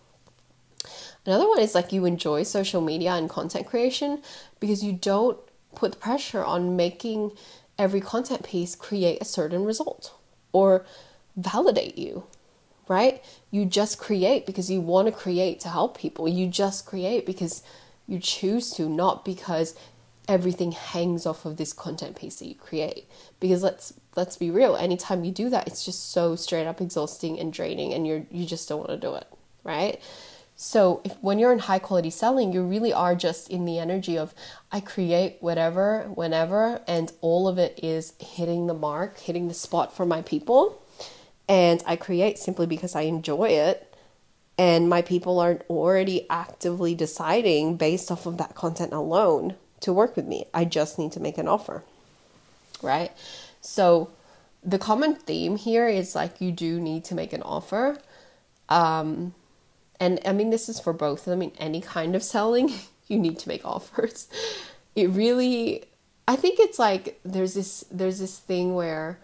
Another 1.25 1.47
one 1.47 1.59
is 1.59 1.75
like 1.75 1.93
you 1.93 2.05
enjoy 2.05 2.43
social 2.43 2.81
media 2.81 3.11
and 3.11 3.29
content 3.29 3.67
creation 3.67 4.21
because 4.59 4.83
you 4.83 4.93
don't 4.93 5.37
put 5.75 5.99
pressure 5.99 6.43
on 6.43 6.75
making 6.75 7.31
every 7.77 8.01
content 8.01 8.43
piece 8.43 8.75
create 8.75 9.21
a 9.21 9.25
certain 9.25 9.63
result 9.63 10.13
or 10.51 10.85
validate 11.35 11.97
you, 11.97 12.23
right? 12.87 13.23
You 13.49 13.65
just 13.65 13.97
create 13.97 14.45
because 14.45 14.69
you 14.69 14.81
want 14.81 15.07
to 15.07 15.11
create 15.11 15.59
to 15.61 15.69
help 15.69 15.97
people. 15.97 16.27
You 16.27 16.47
just 16.47 16.85
create 16.85 17.25
because 17.25 17.63
you 18.11 18.19
choose 18.19 18.71
to, 18.71 18.89
not 18.89 19.25
because 19.25 19.75
everything 20.27 20.71
hangs 20.71 21.25
off 21.25 21.45
of 21.45 21.57
this 21.57 21.73
content 21.73 22.15
piece 22.15 22.37
that 22.37 22.47
you 22.47 22.55
create. 22.55 23.07
Because 23.39 23.63
let's 23.63 23.93
let's 24.15 24.37
be 24.37 24.51
real 24.51 24.75
anytime 24.75 25.23
you 25.23 25.31
do 25.31 25.49
that 25.49 25.67
it's 25.67 25.85
just 25.85 26.11
so 26.11 26.35
straight 26.35 26.67
up 26.67 26.81
exhausting 26.81 27.39
and 27.39 27.53
draining 27.53 27.93
and 27.93 28.05
you're 28.05 28.23
you 28.29 28.45
just 28.45 28.67
don't 28.67 28.79
want 28.79 28.91
to 28.91 28.97
do 28.97 29.15
it 29.15 29.27
right? 29.63 30.01
So 30.55 31.01
if 31.03 31.13
when 31.21 31.39
you're 31.39 31.51
in 31.51 31.59
high 31.59 31.79
quality 31.79 32.09
selling 32.11 32.53
you 32.53 32.61
really 32.61 32.93
are 32.93 33.15
just 33.15 33.49
in 33.49 33.65
the 33.65 33.79
energy 33.79 34.17
of 34.17 34.35
i 34.71 34.79
create 34.79 35.37
whatever 35.39 36.03
whenever 36.13 36.81
and 36.87 37.11
all 37.21 37.47
of 37.47 37.57
it 37.57 37.79
is 37.81 38.13
hitting 38.19 38.67
the 38.67 38.73
mark 38.73 39.17
hitting 39.19 39.47
the 39.47 39.55
spot 39.55 39.95
for 39.95 40.05
my 40.05 40.21
people 40.21 40.83
and 41.49 41.81
i 41.87 41.95
create 41.95 42.37
simply 42.37 42.67
because 42.67 42.95
i 42.95 43.01
enjoy 43.01 43.49
it 43.49 43.90
and 44.61 44.87
my 44.87 45.01
people 45.01 45.39
are 45.39 45.59
already 45.71 46.27
actively 46.29 46.93
deciding 46.93 47.77
based 47.77 48.11
off 48.11 48.27
of 48.27 48.37
that 48.37 48.53
content 48.53 48.93
alone 48.93 49.55
to 49.79 49.91
work 49.91 50.15
with 50.15 50.27
me. 50.27 50.45
I 50.53 50.65
just 50.65 50.99
need 50.99 51.11
to 51.13 51.19
make 51.19 51.39
an 51.39 51.47
offer. 51.47 51.83
Right? 52.83 53.11
So 53.59 54.11
the 54.63 54.77
common 54.77 55.15
theme 55.15 55.55
here 55.55 55.87
is 55.87 56.13
like 56.13 56.39
you 56.39 56.51
do 56.51 56.79
need 56.79 57.03
to 57.05 57.15
make 57.15 57.33
an 57.33 57.41
offer. 57.41 57.97
Um 58.69 59.33
and 59.99 60.19
I 60.27 60.31
mean 60.31 60.51
this 60.51 60.69
is 60.69 60.79
for 60.79 60.93
both. 60.93 61.27
I 61.27 61.33
mean 61.33 61.53
any 61.57 61.81
kind 61.81 62.15
of 62.15 62.21
selling, 62.21 62.71
you 63.07 63.17
need 63.17 63.39
to 63.39 63.49
make 63.49 63.65
offers. 63.65 64.27
It 64.95 65.09
really 65.09 65.85
I 66.27 66.35
think 66.35 66.59
it's 66.59 66.77
like 66.77 67.19
there's 67.25 67.55
this 67.55 67.83
there's 67.89 68.19
this 68.19 68.37
thing 68.37 68.75
where 68.75 69.17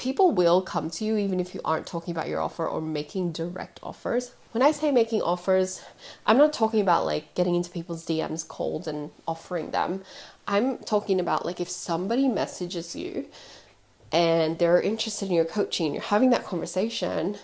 people 0.00 0.30
will 0.30 0.62
come 0.62 0.88
to 0.88 1.04
you 1.04 1.18
even 1.18 1.38
if 1.38 1.54
you 1.54 1.60
aren't 1.62 1.86
talking 1.86 2.10
about 2.10 2.26
your 2.26 2.40
offer 2.40 2.66
or 2.66 2.80
making 2.80 3.32
direct 3.32 3.78
offers. 3.82 4.32
When 4.52 4.62
I 4.62 4.70
say 4.70 4.90
making 4.90 5.20
offers, 5.20 5.84
I'm 6.24 6.38
not 6.38 6.54
talking 6.54 6.80
about 6.80 7.04
like 7.04 7.34
getting 7.34 7.54
into 7.54 7.68
people's 7.68 8.06
DMs 8.06 8.48
cold 8.48 8.88
and 8.88 9.10
offering 9.28 9.72
them. 9.72 10.02
I'm 10.48 10.78
talking 10.78 11.20
about 11.20 11.44
like 11.44 11.60
if 11.60 11.68
somebody 11.68 12.28
messages 12.28 12.96
you 12.96 13.26
and 14.10 14.58
they're 14.58 14.80
interested 14.80 15.28
in 15.28 15.34
your 15.34 15.44
coaching 15.44 15.92
you're 15.92 16.02
having 16.02 16.30
that 16.30 16.46
conversation, 16.46 17.36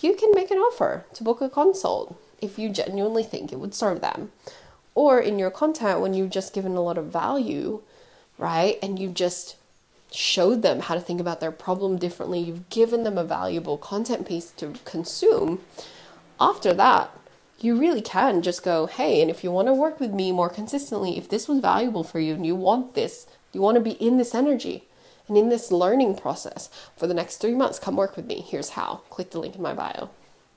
you 0.00 0.14
can 0.14 0.30
make 0.36 0.52
an 0.52 0.58
offer 0.58 1.04
to 1.14 1.24
book 1.24 1.40
a 1.40 1.50
consult 1.50 2.16
if 2.40 2.60
you 2.60 2.68
genuinely 2.68 3.24
think 3.24 3.50
it 3.50 3.58
would 3.58 3.74
serve 3.74 4.00
them. 4.00 4.30
Or 4.94 5.18
in 5.18 5.36
your 5.36 5.50
content 5.50 6.00
when 6.00 6.14
you've 6.14 6.30
just 6.30 6.54
given 6.54 6.76
a 6.76 6.80
lot 6.80 6.96
of 6.96 7.06
value, 7.06 7.82
right? 8.38 8.78
And 8.80 9.00
you 9.00 9.08
just 9.08 9.56
showed 10.14 10.62
them 10.62 10.80
how 10.80 10.94
to 10.94 11.00
think 11.00 11.20
about 11.20 11.40
their 11.40 11.52
problem 11.52 11.96
differently, 11.96 12.40
you've 12.40 12.68
given 12.68 13.02
them 13.02 13.18
a 13.18 13.24
valuable 13.24 13.78
content 13.78 14.26
piece 14.26 14.50
to 14.52 14.74
consume, 14.84 15.60
after 16.40 16.74
that, 16.74 17.10
you 17.60 17.78
really 17.78 18.02
can 18.02 18.42
just 18.42 18.64
go, 18.64 18.86
hey, 18.86 19.22
and 19.22 19.30
if 19.30 19.44
you 19.44 19.50
want 19.50 19.68
to 19.68 19.74
work 19.74 20.00
with 20.00 20.12
me 20.12 20.32
more 20.32 20.48
consistently, 20.48 21.16
if 21.16 21.28
this 21.28 21.46
was 21.46 21.60
valuable 21.60 22.02
for 22.02 22.18
you 22.18 22.34
and 22.34 22.44
you 22.44 22.56
want 22.56 22.94
this, 22.94 23.26
you 23.52 23.60
want 23.60 23.76
to 23.76 23.80
be 23.80 23.92
in 23.92 24.18
this 24.18 24.34
energy 24.34 24.84
and 25.28 25.38
in 25.38 25.48
this 25.48 25.70
learning 25.70 26.16
process 26.16 26.68
for 26.96 27.06
the 27.06 27.14
next 27.14 27.36
three 27.36 27.54
months, 27.54 27.78
come 27.78 27.96
work 27.96 28.16
with 28.16 28.26
me. 28.26 28.40
Here's 28.40 28.70
how. 28.70 29.02
Click 29.10 29.30
the 29.30 29.38
link 29.38 29.54
in 29.54 29.62
my 29.62 29.72
bio, 29.72 30.10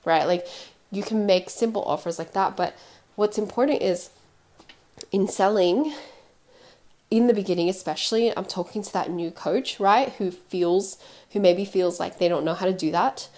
right? 0.04 0.26
Like 0.26 0.46
you 0.90 1.02
can 1.02 1.24
make 1.24 1.48
simple 1.48 1.84
offers 1.84 2.18
like 2.18 2.32
that. 2.32 2.56
But 2.56 2.76
what's 3.14 3.38
important 3.38 3.82
is 3.82 4.10
in 5.12 5.28
selling, 5.28 5.94
in 7.10 7.26
the 7.28 7.34
beginning 7.34 7.68
especially 7.68 8.36
i'm 8.36 8.44
talking 8.44 8.82
to 8.82 8.92
that 8.92 9.10
new 9.10 9.30
coach 9.30 9.78
right 9.78 10.10
who 10.14 10.30
feels 10.30 10.98
who 11.36 11.42
maybe 11.42 11.66
feels 11.66 12.00
like 12.00 12.18
they 12.18 12.28
don't 12.28 12.46
know 12.46 12.54
how 12.54 12.64
to 12.64 12.72
do 12.72 12.90
that. 12.90 13.28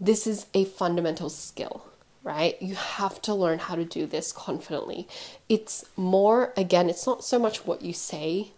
This 0.00 0.26
is 0.26 0.46
a 0.54 0.64
fundamental 0.64 1.28
skill 1.28 1.84
right? 2.22 2.56
You 2.62 2.74
have 2.74 3.20
to 3.20 3.34
learn 3.34 3.58
how 3.58 3.74
to 3.74 3.84
do 3.84 4.06
this 4.06 4.32
confidently. 4.32 5.06
It's 5.46 5.84
more 5.94 6.54
again 6.56 6.88
it's 6.88 7.06
not 7.06 7.22
so 7.22 7.38
much 7.38 7.66
what 7.66 7.82
you 7.82 7.92
say 7.92 8.52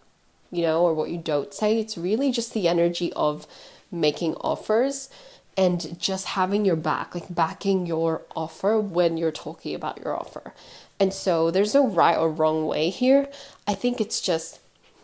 you 0.51 0.61
know 0.61 0.83
or 0.83 0.93
what 0.93 1.09
you 1.09 1.17
don't 1.17 1.53
say. 1.53 1.77
It's 1.77 1.97
really 1.97 2.31
just 2.31 2.53
the 2.53 2.69
energy 2.69 3.11
of 3.11 3.45
making 3.91 4.35
offers 4.35 5.09
and 5.57 5.99
just 5.99 6.27
having 6.27 6.63
your 6.63 6.77
back 6.77 7.13
like 7.13 7.33
backing 7.33 7.85
your 7.85 8.21
offer 8.37 8.79
when 8.79 9.17
you're 9.17 9.31
talking 9.31 9.75
about 9.75 9.97
your 9.97 10.15
offer 10.15 10.53
and 10.99 11.13
so 11.13 11.51
there's 11.51 11.73
no 11.73 11.87
right 11.87 12.17
or 12.17 12.29
wrong 12.29 12.65
way 12.65 12.89
here. 12.89 13.27
I 13.67 13.73
think 13.73 14.01
it's 14.01 14.21
just 14.21 14.59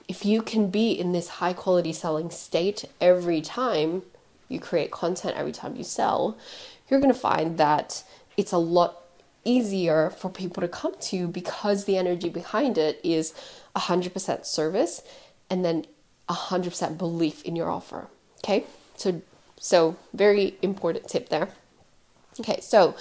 if 0.08 0.25
you 0.25 0.41
can 0.41 0.69
be 0.69 0.91
in 0.91 1.12
this 1.12 1.27
high 1.27 1.53
quality 1.53 1.93
selling 1.93 2.29
state 2.29 2.86
every 2.99 3.41
time, 3.41 4.03
you 4.49 4.60
create 4.60 4.91
content, 4.91 5.38
every 5.38 5.51
time 5.51 5.75
you 5.75 5.84
sell, 5.84 6.38
you're 6.89 6.99
going 6.99 7.13
to 7.13 7.19
find 7.19 7.58
that 7.58 8.03
it's 8.36 8.51
a 8.51 8.58
lot 8.58 9.01
easier 9.45 10.10
for 10.10 10.29
people 10.29 10.62
to 10.62 10.67
come 10.67 10.95
to 10.99 11.15
you 11.15 11.27
because 11.27 11.86
the 11.86 11.97
energy 11.97 12.29
behind 12.29 12.77
it 12.77 12.99
is 13.03 13.34
100% 13.75 14.45
service 14.45 15.01
and 15.49 15.63
then 15.63 15.86
100% 16.29 16.97
belief 16.97 17.43
in 17.43 17.56
your 17.56 17.69
offer. 17.69 18.08
Okay? 18.43 18.65
So 18.95 19.21
so 19.63 19.95
very 20.13 20.58
important 20.62 21.08
tip 21.08 21.29
there. 21.29 21.47
Okay, 22.38 22.60
so 22.60 22.95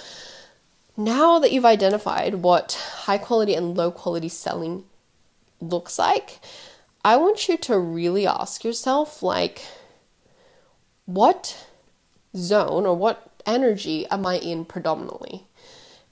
now 0.95 1.39
that 1.39 1.51
you've 1.51 1.65
identified 1.65 2.35
what 2.35 2.73
high 3.03 3.17
quality 3.17 3.55
and 3.55 3.75
low 3.75 3.91
quality 3.91 4.29
selling 4.29 4.83
looks 5.59 5.97
like, 5.97 6.39
I 7.03 7.17
want 7.17 7.47
you 7.47 7.57
to 7.57 7.77
really 7.77 8.27
ask 8.27 8.63
yourself 8.63 9.23
like 9.23 9.65
what 11.05 11.67
zone 12.35 12.85
or 12.85 12.95
what 12.95 13.29
energy 13.45 14.05
am 14.07 14.25
I 14.25 14.37
in 14.37 14.65
predominantly? 14.65 15.47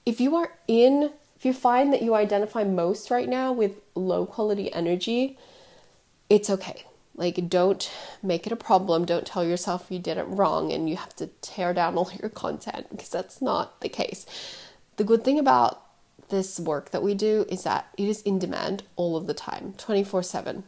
If 0.04 0.20
you 0.20 0.36
are 0.36 0.52
in, 0.66 1.10
if 1.36 1.44
you 1.44 1.52
find 1.52 1.92
that 1.92 2.02
you 2.02 2.14
identify 2.14 2.64
most 2.64 3.10
right 3.10 3.28
now 3.28 3.52
with 3.52 3.76
low 3.94 4.26
quality 4.26 4.72
energy, 4.72 5.38
it's 6.28 6.50
okay. 6.50 6.84
Like, 7.14 7.48
don't 7.48 7.90
make 8.22 8.46
it 8.46 8.52
a 8.52 8.56
problem. 8.56 9.04
Don't 9.04 9.26
tell 9.26 9.44
yourself 9.44 9.86
you 9.90 9.98
did 9.98 10.16
it 10.16 10.26
wrong 10.28 10.72
and 10.72 10.88
you 10.88 10.96
have 10.96 11.14
to 11.16 11.26
tear 11.40 11.74
down 11.74 11.96
all 11.96 12.10
your 12.18 12.30
content 12.30 12.88
because 12.90 13.10
that's 13.10 13.42
not 13.42 13.80
the 13.80 13.88
case. 13.88 14.26
The 14.96 15.04
good 15.04 15.24
thing 15.24 15.38
about 15.38 15.82
this 16.28 16.58
work 16.60 16.90
that 16.90 17.02
we 17.02 17.14
do 17.14 17.44
is 17.48 17.64
that 17.64 17.88
it 17.98 18.08
is 18.08 18.22
in 18.22 18.38
demand 18.38 18.82
all 18.96 19.16
of 19.16 19.26
the 19.26 19.34
time, 19.34 19.74
24 19.78 20.22
7 20.22 20.64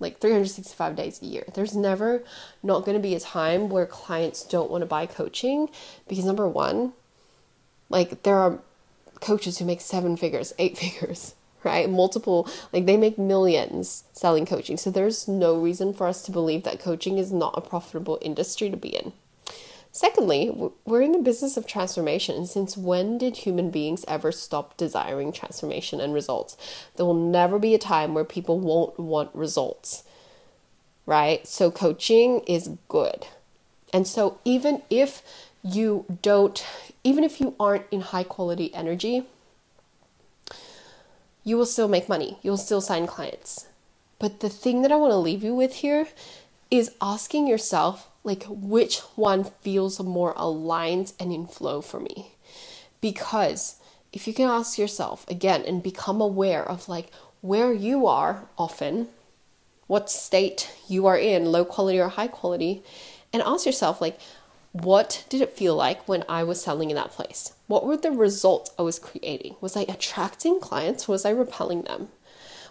like 0.00 0.20
365 0.20 0.96
days 0.96 1.22
a 1.22 1.26
year. 1.26 1.44
There's 1.54 1.74
never 1.74 2.22
not 2.62 2.84
going 2.84 2.96
to 2.96 3.02
be 3.02 3.14
a 3.14 3.20
time 3.20 3.68
where 3.68 3.86
clients 3.86 4.44
don't 4.44 4.70
want 4.70 4.82
to 4.82 4.86
buy 4.86 5.06
coaching 5.06 5.68
because 6.08 6.24
number 6.24 6.48
one, 6.48 6.92
like 7.88 8.22
there 8.22 8.36
are 8.36 8.58
coaches 9.20 9.58
who 9.58 9.64
make 9.64 9.80
seven 9.80 10.16
figures, 10.16 10.52
eight 10.58 10.76
figures, 10.84 11.34
right? 11.62 11.88
Multiple, 11.88 12.48
like 12.72 12.86
they 12.86 12.96
make 12.96 13.18
millions 13.18 14.04
selling 14.12 14.46
coaching. 14.46 14.76
So 14.76 14.90
there's 14.90 15.28
no 15.28 15.58
reason 15.58 15.94
for 15.94 16.06
us 16.06 16.22
to 16.22 16.32
believe 16.32 16.64
that 16.64 16.80
coaching 16.80 17.18
is 17.18 17.32
not 17.32 17.54
a 17.56 17.60
profitable 17.60 18.18
industry 18.20 18.70
to 18.70 18.76
be 18.76 18.90
in. 18.90 19.12
Secondly, 19.94 20.50
we're 20.84 21.02
in 21.02 21.12
the 21.12 21.18
business 21.18 21.56
of 21.56 21.68
transformation. 21.68 22.46
Since 22.46 22.76
when 22.76 23.16
did 23.16 23.36
human 23.36 23.70
beings 23.70 24.04
ever 24.08 24.32
stop 24.32 24.76
desiring 24.76 25.30
transformation 25.30 26.00
and 26.00 26.12
results? 26.12 26.56
There 26.96 27.06
will 27.06 27.14
never 27.14 27.60
be 27.60 27.76
a 27.76 27.78
time 27.78 28.12
where 28.12 28.24
people 28.24 28.58
won't 28.58 28.98
want 28.98 29.30
results, 29.32 30.02
right? 31.06 31.46
So, 31.46 31.70
coaching 31.70 32.40
is 32.40 32.70
good. 32.88 33.28
And 33.92 34.04
so, 34.04 34.40
even 34.44 34.82
if 34.90 35.22
you 35.62 36.06
don't, 36.22 36.66
even 37.04 37.22
if 37.22 37.40
you 37.40 37.54
aren't 37.60 37.86
in 37.92 38.00
high 38.00 38.24
quality 38.24 38.74
energy, 38.74 39.28
you 41.44 41.56
will 41.56 41.66
still 41.66 41.86
make 41.86 42.08
money. 42.08 42.38
You'll 42.42 42.56
still 42.56 42.80
sign 42.80 43.06
clients. 43.06 43.68
But 44.18 44.40
the 44.40 44.48
thing 44.48 44.82
that 44.82 44.90
I 44.90 44.96
want 44.96 45.12
to 45.12 45.18
leave 45.18 45.44
you 45.44 45.54
with 45.54 45.74
here 45.74 46.08
is 46.68 46.90
asking 47.00 47.46
yourself 47.46 48.10
like 48.24 48.44
which 48.48 48.98
one 49.14 49.44
feels 49.44 50.00
more 50.00 50.32
aligned 50.36 51.12
and 51.20 51.32
in 51.32 51.46
flow 51.46 51.80
for 51.80 52.00
me. 52.00 52.32
Because 53.00 53.76
if 54.12 54.26
you 54.26 54.34
can 54.34 54.48
ask 54.48 54.78
yourself 54.78 55.28
again 55.28 55.62
and 55.66 55.82
become 55.82 56.20
aware 56.20 56.66
of 56.66 56.88
like 56.88 57.10
where 57.42 57.72
you 57.72 58.06
are 58.06 58.48
often, 58.58 59.08
what 59.86 60.10
state 60.10 60.72
you 60.88 61.06
are 61.06 61.18
in, 61.18 61.52
low 61.52 61.64
quality 61.64 62.00
or 62.00 62.08
high 62.08 62.28
quality, 62.28 62.82
and 63.32 63.42
ask 63.42 63.66
yourself 63.66 64.00
like 64.00 64.18
what 64.74 65.24
did 65.28 65.40
it 65.40 65.52
feel 65.52 65.76
like 65.76 66.08
when 66.08 66.24
I 66.28 66.42
was 66.42 66.60
selling 66.60 66.90
in 66.90 66.96
that 66.96 67.12
place? 67.12 67.52
What 67.68 67.86
were 67.86 67.96
the 67.96 68.10
results 68.10 68.72
I 68.76 68.82
was 68.82 68.98
creating? 68.98 69.54
Was 69.60 69.76
I 69.76 69.82
attracting 69.82 70.58
clients? 70.58 71.06
Was 71.06 71.24
I 71.24 71.30
repelling 71.30 71.82
them? 71.82 72.08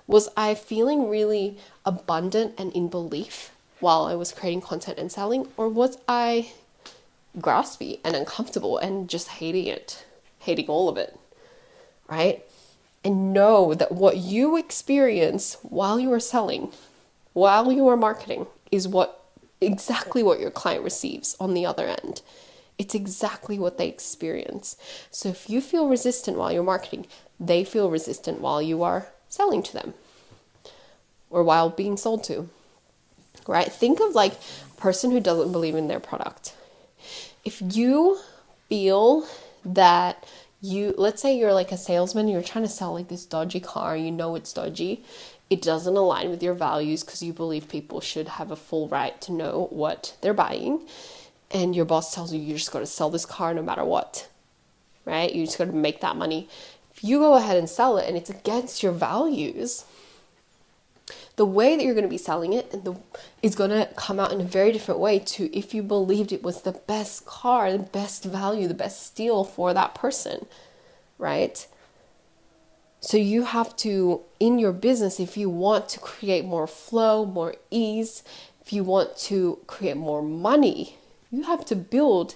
Was 0.05 0.27
I 0.35 0.53
feeling 0.53 1.07
really 1.07 1.57
abundant 1.85 2.55
and 2.57 2.73
in 2.73 2.89
belief? 2.89 3.52
While 3.83 4.05
I 4.05 4.15
was 4.15 4.31
creating 4.31 4.61
content 4.61 4.97
and 4.97 5.11
selling, 5.11 5.49
or 5.57 5.67
was 5.67 5.97
I 6.07 6.53
graspy 7.37 7.99
and 8.03 8.15
uncomfortable 8.15 8.77
and 8.77 9.09
just 9.09 9.27
hating 9.27 9.67
it, 9.67 10.05
hating 10.39 10.67
all 10.67 10.87
of 10.87 10.97
it, 10.97 11.19
right? 12.07 12.43
And 13.03 13.33
know 13.33 13.73
that 13.73 13.91
what 13.91 14.17
you 14.17 14.55
experience 14.55 15.57
while 15.61 15.99
you 15.99 16.11
are 16.13 16.19
selling, 16.19 16.71
while 17.33 17.71
you 17.71 17.85
are 17.89 17.97
marketing, 17.97 18.47
is 18.71 18.87
what 18.87 19.25
exactly 19.59 20.23
what 20.23 20.39
your 20.39 20.51
client 20.51 20.83
receives 20.83 21.35
on 21.39 21.53
the 21.53 21.65
other 21.65 21.87
end. 21.87 22.21
It's 22.77 22.95
exactly 22.95 23.59
what 23.59 23.77
they 23.77 23.89
experience. 23.89 24.77
So 25.11 25.29
if 25.29 25.49
you 25.49 25.59
feel 25.59 25.89
resistant 25.89 26.37
while 26.37 26.53
you're 26.53 26.63
marketing, 26.63 27.05
they 27.39 27.65
feel 27.65 27.89
resistant 27.89 28.39
while 28.39 28.61
you 28.61 28.81
are 28.81 29.07
selling 29.27 29.61
to 29.63 29.73
them 29.73 29.93
or 31.29 31.43
while 31.43 31.69
being 31.69 31.97
sold 31.97 32.23
to 32.25 32.49
right? 33.47 33.71
Think 33.71 33.99
of 33.99 34.15
like 34.15 34.33
a 34.33 34.81
person 34.81 35.11
who 35.11 35.19
doesn't 35.19 35.51
believe 35.51 35.75
in 35.75 35.87
their 35.87 35.99
product. 35.99 36.55
If 37.45 37.61
you 37.61 38.19
feel 38.69 39.27
that 39.65 40.25
you, 40.61 40.93
let's 40.97 41.21
say 41.21 41.37
you're 41.37 41.53
like 41.53 41.71
a 41.71 41.77
salesman, 41.77 42.29
you're 42.29 42.41
trying 42.41 42.63
to 42.63 42.69
sell 42.69 42.93
like 42.93 43.09
this 43.09 43.25
dodgy 43.25 43.59
car, 43.59 43.97
you 43.97 44.11
know 44.11 44.35
it's 44.35 44.53
dodgy, 44.53 45.03
it 45.49 45.61
doesn't 45.61 45.97
align 45.97 46.29
with 46.29 46.41
your 46.41 46.53
values 46.53 47.03
because 47.03 47.21
you 47.21 47.33
believe 47.33 47.67
people 47.67 47.99
should 47.99 48.27
have 48.27 48.49
a 48.49 48.55
full 48.55 48.87
right 48.87 49.19
to 49.21 49.33
know 49.33 49.67
what 49.71 50.15
they're 50.21 50.33
buying, 50.33 50.87
and 51.51 51.75
your 51.75 51.85
boss 51.85 52.15
tells 52.15 52.33
you 52.33 52.39
you 52.39 52.55
just 52.55 52.71
got 52.71 52.79
to 52.79 52.85
sell 52.85 53.09
this 53.09 53.25
car 53.25 53.53
no 53.53 53.61
matter 53.61 53.83
what, 53.83 54.29
right? 55.05 55.33
You 55.33 55.45
just 55.45 55.57
got 55.57 55.65
to 55.65 55.73
make 55.73 55.99
that 56.01 56.15
money. 56.15 56.47
If 56.95 57.03
you 57.03 57.19
go 57.19 57.35
ahead 57.35 57.57
and 57.57 57.69
sell 57.69 57.97
it 57.97 58.07
and 58.07 58.15
it's 58.15 58.29
against 58.29 58.81
your 58.81 58.93
values, 58.93 59.85
the 61.35 61.45
way 61.45 61.75
that 61.75 61.83
you're 61.83 61.95
going 61.95 62.03
to 62.03 62.09
be 62.09 62.17
selling 62.17 62.53
it 62.53 62.71
and 62.73 62.83
the, 62.83 62.95
is 63.41 63.55
going 63.55 63.71
to 63.71 63.89
come 63.95 64.19
out 64.19 64.31
in 64.31 64.39
a 64.39 64.45
very 64.45 64.71
different 64.71 64.99
way 64.99 65.17
to 65.17 65.55
if 65.57 65.73
you 65.73 65.81
believed 65.81 66.31
it 66.31 66.43
was 66.43 66.61
the 66.61 66.71
best 66.71 67.25
car, 67.25 67.71
the 67.71 67.79
best 67.79 68.23
value, 68.23 68.67
the 68.67 68.73
best 68.73 69.05
steal 69.05 69.43
for 69.43 69.73
that 69.73 69.95
person, 69.95 70.45
right? 71.17 71.67
So 72.99 73.17
you 73.17 73.45
have 73.45 73.75
to, 73.77 74.21
in 74.39 74.59
your 74.59 74.71
business, 74.71 75.19
if 75.19 75.35
you 75.35 75.49
want 75.49 75.89
to 75.89 75.99
create 75.99 76.45
more 76.45 76.67
flow, 76.67 77.25
more 77.25 77.55
ease, 77.69 78.23
if 78.61 78.71
you 78.71 78.83
want 78.83 79.17
to 79.17 79.59
create 79.67 79.97
more 79.97 80.21
money, 80.21 80.97
you 81.31 81.43
have 81.43 81.65
to 81.65 81.75
build 81.75 82.35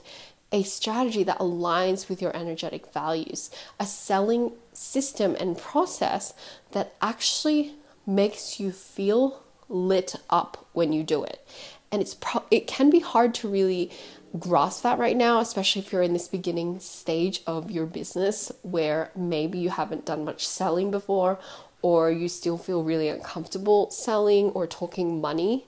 a 0.52 0.64
strategy 0.64 1.24
that 1.24 1.40
aligns 1.40 2.10
with 2.10 2.22
your 2.22 2.36
energetic 2.36 2.92
values, 2.94 3.52
a 3.80 3.86
selling 3.86 4.54
system 4.74 5.36
and 5.40 5.58
process 5.58 6.34
that 6.72 6.96
actually 7.02 7.76
makes 8.08 8.60
you 8.60 8.72
feel 8.72 9.44
lit 9.70 10.16
up 10.30 10.66
when 10.74 10.94
you 10.94 11.04
do 11.04 11.24
it. 11.24 11.46
And 11.92 12.02
it's 12.02 12.16
pro- 12.16 12.46
it 12.50 12.68
can 12.68 12.90
be 12.90 13.00
hard 13.00 13.34
to 13.36 13.48
really 13.48 13.92
grasp 14.40 14.84
that 14.84 15.00
right 15.00 15.16
now, 15.16 15.40
especially 15.40 15.82
if 15.82 15.92
you're 15.92 16.02
in 16.02 16.14
this 16.14 16.28
beginning 16.28 16.80
stage 16.80 17.42
of 17.46 17.72
your 17.72 17.86
business 17.86 18.52
where 18.62 19.12
maybe 19.16 19.60
you 19.60 19.70
haven't 19.70 20.06
done 20.06 20.26
much 20.26 20.48
selling 20.48 20.92
before 20.92 21.40
or 21.82 22.12
you 22.12 22.28
still 22.28 22.58
feel 22.58 22.84
really 22.84 23.08
uncomfortable 23.08 23.90
selling 23.92 24.50
or 24.50 24.68
talking 24.68 25.22
money 25.22 25.66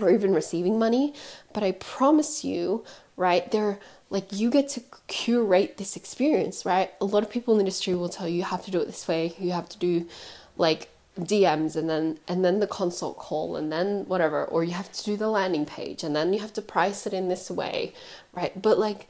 or 0.00 0.10
even 0.10 0.34
receiving 0.34 0.78
money. 0.78 1.14
But 1.52 1.62
I 1.62 1.72
promise 1.72 2.44
you, 2.44 2.84
right, 3.16 3.50
there 3.50 3.78
like 4.10 4.32
you 4.32 4.50
get 4.50 4.68
to 4.68 4.82
curate 5.08 5.76
this 5.76 5.96
experience, 5.96 6.64
right? 6.64 6.92
A 7.00 7.04
lot 7.04 7.22
of 7.22 7.30
people 7.30 7.54
in 7.54 7.58
the 7.58 7.62
industry 7.62 7.94
will 7.94 8.08
tell 8.08 8.28
you 8.28 8.36
you 8.36 8.42
have 8.44 8.64
to 8.64 8.70
do 8.70 8.80
it 8.80 8.86
this 8.86 9.08
way, 9.08 9.34
you 9.38 9.52
have 9.52 9.68
to 9.70 9.78
do 9.78 10.08
like 10.56 10.88
DMs 11.18 11.76
and 11.76 11.88
then 11.88 12.18
and 12.26 12.44
then 12.44 12.60
the 12.60 12.66
consult 12.66 13.16
call 13.18 13.56
and 13.56 13.70
then 13.70 14.04
whatever 14.06 14.44
or 14.44 14.64
you 14.64 14.72
have 14.72 14.90
to 14.92 15.04
do 15.04 15.16
the 15.16 15.28
landing 15.28 15.64
page 15.64 16.02
and 16.02 16.14
then 16.14 16.32
you 16.32 16.40
have 16.40 16.52
to 16.54 16.62
price 16.62 17.06
it 17.06 17.14
in 17.14 17.28
this 17.28 17.50
way 17.50 17.92
right? 18.32 18.60
But 18.60 18.78
like 18.78 19.08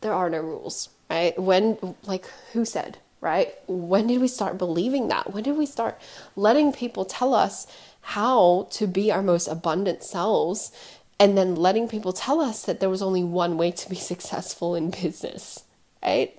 there 0.00 0.12
are 0.12 0.28
no 0.28 0.40
rules 0.40 0.88
right? 1.08 1.38
When 1.38 1.94
like 2.04 2.26
who 2.52 2.64
said 2.64 2.98
right? 3.20 3.54
When 3.66 4.06
did 4.06 4.20
we 4.20 4.28
start 4.28 4.58
believing 4.58 5.08
that? 5.08 5.32
When 5.32 5.42
did 5.42 5.56
we 5.56 5.66
start 5.66 6.00
letting 6.36 6.72
people 6.72 7.04
tell 7.04 7.34
us 7.34 7.66
how 8.00 8.68
to 8.70 8.86
be 8.86 9.10
our 9.10 9.22
most 9.22 9.48
abundant 9.48 10.02
selves 10.02 10.70
and 11.18 11.36
then 11.36 11.54
letting 11.54 11.88
people 11.88 12.12
tell 12.12 12.40
us 12.40 12.64
that 12.64 12.80
there 12.80 12.90
was 12.90 13.02
only 13.02 13.24
one 13.24 13.56
way 13.56 13.70
to 13.70 13.88
be 13.88 13.96
successful 13.96 14.74
in 14.74 14.90
business 14.90 15.64
right 16.04 16.38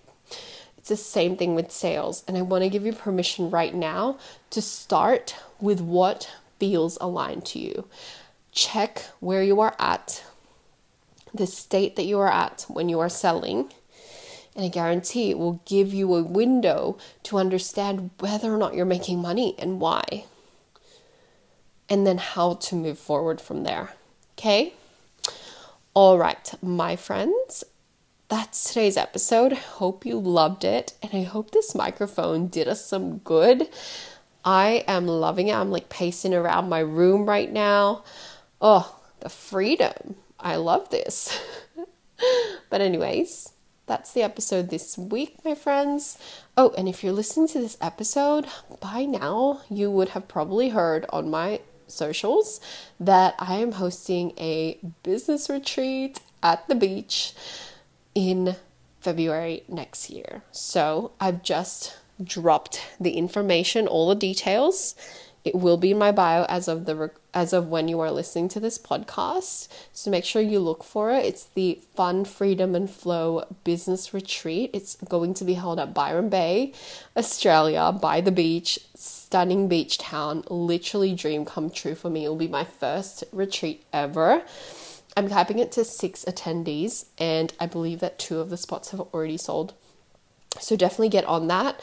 it's 0.89 1.01
the 1.01 1.11
same 1.11 1.35
thing 1.35 1.53
with 1.53 1.69
sales. 1.69 2.23
And 2.29 2.37
I 2.37 2.41
want 2.41 2.63
to 2.63 2.69
give 2.69 2.85
you 2.85 2.93
permission 2.93 3.49
right 3.49 3.75
now 3.75 4.17
to 4.51 4.61
start 4.61 5.35
with 5.59 5.81
what 5.81 6.31
feels 6.59 6.97
aligned 7.01 7.45
to 7.47 7.59
you. 7.59 7.89
Check 8.53 9.03
where 9.19 9.43
you 9.43 9.59
are 9.59 9.75
at, 9.79 10.23
the 11.33 11.45
state 11.45 11.97
that 11.97 12.05
you 12.05 12.17
are 12.19 12.31
at 12.31 12.65
when 12.69 12.87
you 12.87 13.01
are 13.01 13.09
selling. 13.09 13.69
And 14.55 14.63
I 14.63 14.69
guarantee 14.69 15.29
it 15.29 15.37
will 15.37 15.61
give 15.65 15.93
you 15.93 16.15
a 16.15 16.23
window 16.23 16.97
to 17.23 17.37
understand 17.37 18.11
whether 18.19 18.53
or 18.53 18.57
not 18.57 18.73
you're 18.73 18.85
making 18.85 19.19
money 19.19 19.55
and 19.59 19.81
why. 19.81 20.23
And 21.89 22.07
then 22.07 22.17
how 22.17 22.53
to 22.53 22.75
move 22.75 22.97
forward 22.97 23.41
from 23.41 23.63
there. 23.63 23.89
Okay? 24.37 24.73
All 25.93 26.17
right, 26.17 26.53
my 26.61 26.95
friends, 26.95 27.65
that's 28.29 28.65
today's 28.65 28.97
episode. 28.97 29.53
Hope 29.53 30.05
you 30.05 30.19
loved 30.19 30.63
it, 30.63 30.93
and 31.01 31.13
I 31.13 31.23
hope 31.23 31.51
this 31.51 31.73
microphone 31.73 32.47
did 32.47 32.67
us 32.67 32.85
some 32.85 33.19
good. 33.19 33.69
I 34.43 34.83
am 34.87 35.07
loving 35.07 35.47
it. 35.47 35.55
I'm 35.55 35.71
like 35.71 35.89
pacing 35.89 36.33
around 36.33 36.69
my 36.69 36.79
room 36.79 37.25
right 37.25 37.51
now. 37.51 38.03
Oh, 38.61 38.99
the 39.21 39.29
freedom. 39.29 40.15
I 40.39 40.57
love 40.57 40.89
this. 40.89 41.39
but, 42.69 42.81
anyways, 42.81 43.53
that's 43.85 44.11
the 44.11 44.23
episode 44.23 44.69
this 44.69 44.97
week, 44.97 45.37
my 45.45 45.55
friends. 45.55 46.17
Oh, 46.57 46.73
and 46.77 46.89
if 46.89 47.03
you're 47.03 47.13
listening 47.13 47.47
to 47.49 47.59
this 47.59 47.77
episode, 47.79 48.45
by 48.81 49.05
now 49.05 49.61
you 49.69 49.89
would 49.89 50.09
have 50.09 50.27
probably 50.27 50.69
heard 50.69 51.05
on 51.09 51.29
my 51.29 51.61
socials 51.87 52.59
that 52.99 53.35
I 53.39 53.55
am 53.55 53.73
hosting 53.73 54.33
a 54.37 54.77
business 55.03 55.49
retreat 55.49 56.19
at 56.43 56.67
the 56.67 56.75
beach 56.75 57.33
in 58.17 58.55
February 58.99 59.61
next 59.67 60.09
year. 60.09 60.41
So 60.51 61.11
I've 61.19 61.43
just 61.43 61.95
dropped 62.21 62.81
the 62.99 63.11
information, 63.11 63.87
all 63.87 64.09
the 64.09 64.15
details. 64.15 64.95
It 65.45 65.53
will 65.53 65.77
be 65.77 65.91
in 65.91 65.99
my 65.99 66.11
bio 66.11 66.43
as 66.49 66.67
of 66.67 66.85
the 66.85 67.11
as 67.31 67.53
of 67.53 67.67
when 67.67 67.87
you 67.87 67.99
are 67.99 68.11
listening 68.11 68.49
to 68.49 68.59
this 68.59 68.79
podcast. 68.79 69.67
So 69.93 70.09
make 70.09 70.25
sure 70.25 70.41
you 70.41 70.59
look 70.59 70.83
for 70.83 71.11
it. 71.11 71.25
It's 71.25 71.45
the 71.53 71.79
Fun, 71.95 72.25
Freedom 72.25 72.73
and 72.73 72.89
Flow 72.89 73.45
Business 73.63 74.15
Retreat. 74.15 74.71
It's 74.73 74.95
going 75.07 75.35
to 75.35 75.45
be 75.45 75.53
held 75.53 75.79
at 75.79 75.93
Byron 75.93 76.29
Bay, 76.29 76.73
Australia, 77.15 77.91
by 77.91 78.19
the 78.19 78.31
beach. 78.31 78.79
Stunning 78.95 79.67
beach 79.67 79.99
town. 79.99 80.43
Literally 80.49 81.13
dream 81.13 81.45
come 81.45 81.69
true 81.69 81.93
for 81.93 82.09
me. 82.09 82.25
It 82.25 82.29
will 82.29 82.35
be 82.35 82.47
my 82.47 82.63
first 82.63 83.23
retreat 83.31 83.83
ever. 83.93 84.41
I'm 85.17 85.27
capping 85.27 85.57
it 85.57 85.71
to 85.71 85.83
six 85.83 86.23
attendees, 86.25 87.05
and 87.17 87.51
I 87.59 87.65
believe 87.65 88.01
that 88.01 88.19
two 88.19 88.39
of 88.39 88.51
the 88.51 88.55
spots 88.55 88.91
have 88.91 88.99
already 88.99 89.37
sold. 89.37 89.73
So 90.59 90.75
definitely 90.75 91.09
get 91.09 91.25
on 91.25 91.47
that. 91.47 91.81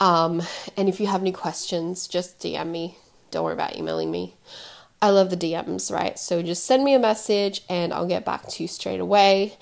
Um, 0.00 0.42
and 0.76 0.86
if 0.86 1.00
you 1.00 1.06
have 1.06 1.22
any 1.22 1.32
questions, 1.32 2.06
just 2.06 2.40
DM 2.40 2.68
me. 2.68 2.98
Don't 3.30 3.42
worry 3.42 3.54
about 3.54 3.76
emailing 3.76 4.10
me. 4.10 4.34
I 5.00 5.08
love 5.10 5.30
the 5.30 5.36
DMs, 5.36 5.90
right? 5.90 6.18
So 6.18 6.42
just 6.42 6.66
send 6.66 6.84
me 6.84 6.92
a 6.92 6.98
message 6.98 7.62
and 7.70 7.92
I'll 7.92 8.06
get 8.06 8.24
back 8.24 8.48
to 8.48 8.62
you 8.62 8.68
straight 8.68 9.00
away. 9.00 9.56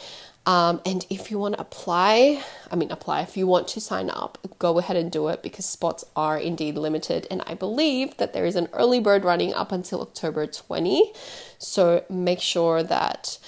Um, 0.44 0.80
and 0.84 1.06
if 1.08 1.30
you 1.30 1.38
want 1.38 1.54
to 1.54 1.60
apply, 1.60 2.42
I 2.70 2.74
mean, 2.74 2.90
apply, 2.90 3.20
if 3.22 3.36
you 3.36 3.46
want 3.46 3.68
to 3.68 3.80
sign 3.80 4.10
up, 4.10 4.38
go 4.58 4.78
ahead 4.78 4.96
and 4.96 5.10
do 5.10 5.28
it 5.28 5.42
because 5.42 5.64
spots 5.66 6.04
are 6.16 6.36
indeed 6.36 6.76
limited. 6.76 7.28
And 7.30 7.42
I 7.46 7.54
believe 7.54 8.16
that 8.16 8.32
there 8.32 8.44
is 8.44 8.56
an 8.56 8.68
early 8.72 8.98
bird 8.98 9.24
running 9.24 9.54
up 9.54 9.70
until 9.70 10.00
October 10.02 10.46
20. 10.46 11.12
So 11.58 12.04
make 12.10 12.40
sure 12.40 12.82
that 12.82 13.38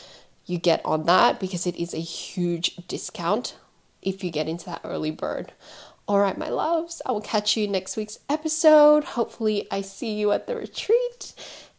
you 0.46 0.58
get 0.58 0.82
on 0.84 1.06
that 1.06 1.40
because 1.40 1.66
it 1.66 1.76
is 1.76 1.94
a 1.94 1.98
huge 1.98 2.76
discount 2.86 3.56
if 4.00 4.22
you 4.22 4.30
get 4.30 4.48
into 4.48 4.66
that 4.66 4.82
early 4.84 5.10
bird. 5.10 5.52
All 6.06 6.20
right, 6.20 6.36
my 6.36 6.50
loves, 6.50 7.00
I 7.06 7.12
will 7.12 7.22
catch 7.22 7.56
you 7.56 7.66
next 7.66 7.96
week's 7.96 8.18
episode. 8.28 9.04
Hopefully, 9.04 9.66
I 9.70 9.80
see 9.80 10.12
you 10.14 10.32
at 10.32 10.46
the 10.46 10.54
retreat. 10.54 11.32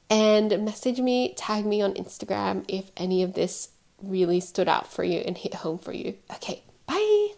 And 0.10 0.66
message 0.66 1.00
me, 1.00 1.34
tag 1.36 1.66
me 1.66 1.82
on 1.82 1.94
Instagram 1.94 2.66
if 2.68 2.92
any 2.98 3.22
of 3.22 3.34
this 3.34 3.70
really 4.10 4.40
stood 4.40 4.68
out 4.68 4.92
for 4.92 5.04
you 5.04 5.20
and 5.20 5.38
hit 5.38 5.56
home 5.56 5.78
for 5.78 5.94
you. 5.94 6.16
Okay, 6.34 6.64
bye. 6.86 7.30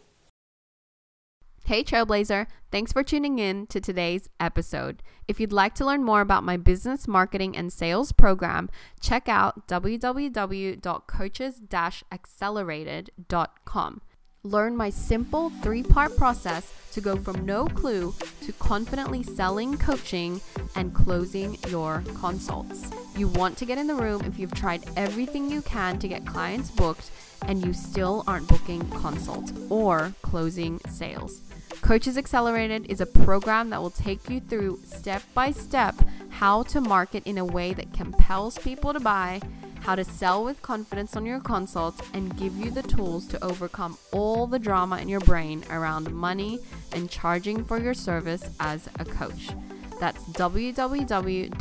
Hey, 1.65 1.83
Trailblazer. 1.83 2.47
Thanks 2.71 2.93
for 2.93 3.03
tuning 3.03 3.39
in 3.39 3.67
to 3.67 3.81
today's 3.81 4.29
episode. 4.39 5.03
If 5.27 5.41
you'd 5.41 5.51
like 5.51 5.75
to 5.75 5.85
learn 5.85 6.03
more 6.03 6.21
about 6.21 6.45
my 6.45 6.55
business 6.55 7.09
marketing 7.09 7.57
and 7.57 7.73
sales 7.73 8.13
program, 8.13 8.69
check 9.01 9.27
out 9.27 9.67
www.coaches 9.67 11.61
accelerated.com. 12.09 14.01
Learn 14.47 14.77
my 14.77 14.89
simple 14.89 15.49
three 15.61 15.83
part 15.83 16.15
process 16.15 16.71
to 16.93 17.01
go 17.01 17.17
from 17.17 17.45
no 17.45 17.65
clue 17.65 18.15
to 18.41 18.53
confidently 18.53 19.21
selling 19.21 19.77
coaching 19.77 20.39
and 20.77 20.93
closing 20.93 21.57
your 21.67 22.01
consults. 22.15 22.89
You 23.17 23.27
want 23.27 23.57
to 23.57 23.65
get 23.65 23.77
in 23.77 23.87
the 23.87 23.95
room 23.95 24.21
if 24.23 24.39
you've 24.39 24.53
tried 24.53 24.85
everything 24.95 25.51
you 25.51 25.61
can 25.63 25.99
to 25.99 26.07
get 26.07 26.25
clients 26.25 26.71
booked 26.71 27.11
and 27.45 27.65
you 27.65 27.73
still 27.73 28.23
aren't 28.25 28.47
booking 28.47 28.89
consults 28.91 29.51
or 29.69 30.13
closing 30.21 30.79
sales. 30.87 31.41
Coaches 31.81 32.17
Accelerated 32.17 32.85
is 32.89 33.01
a 33.01 33.05
program 33.05 33.69
that 33.71 33.81
will 33.81 33.89
take 33.89 34.29
you 34.29 34.39
through 34.39 34.79
step 34.85 35.23
by 35.33 35.51
step 35.51 35.93
how 36.29 36.63
to 36.63 36.79
market 36.79 37.23
in 37.25 37.37
a 37.37 37.45
way 37.45 37.73
that 37.73 37.93
compels 37.93 38.57
people 38.59 38.93
to 38.93 38.99
buy 39.01 39.41
how 39.87 39.95
to 39.95 40.03
sell 40.03 40.43
with 40.43 40.61
confidence 40.61 41.15
on 41.15 41.25
your 41.25 41.39
consults, 41.39 42.01
and 42.13 42.35
give 42.35 42.57
you 42.57 42.69
the 42.69 42.83
tools 42.83 43.25
to 43.25 43.41
overcome 43.41 43.97
all 44.11 44.45
the 44.45 44.59
drama 44.59 44.97
in 44.97 45.07
your 45.07 45.21
brain 45.21 45.63
around 45.69 46.13
money 46.13 46.59
and 46.91 47.09
charging 47.09 47.63
for 47.63 47.79
your 47.79 47.93
service 47.93 48.49
as 48.59 48.89
a 48.99 49.05
coach. 49.05 49.47
That's 49.97 50.21
www.coaches 50.25 51.55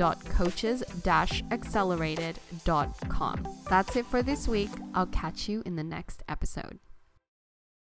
accelerated.com. 1.53 3.49
That's 3.70 3.95
it 3.95 4.07
for 4.07 4.22
this 4.22 4.49
week. 4.49 4.70
I'll 4.93 5.07
catch 5.07 5.49
you 5.49 5.62
in 5.64 5.77
the 5.77 5.85
next 5.85 6.24
episode. 6.29 6.81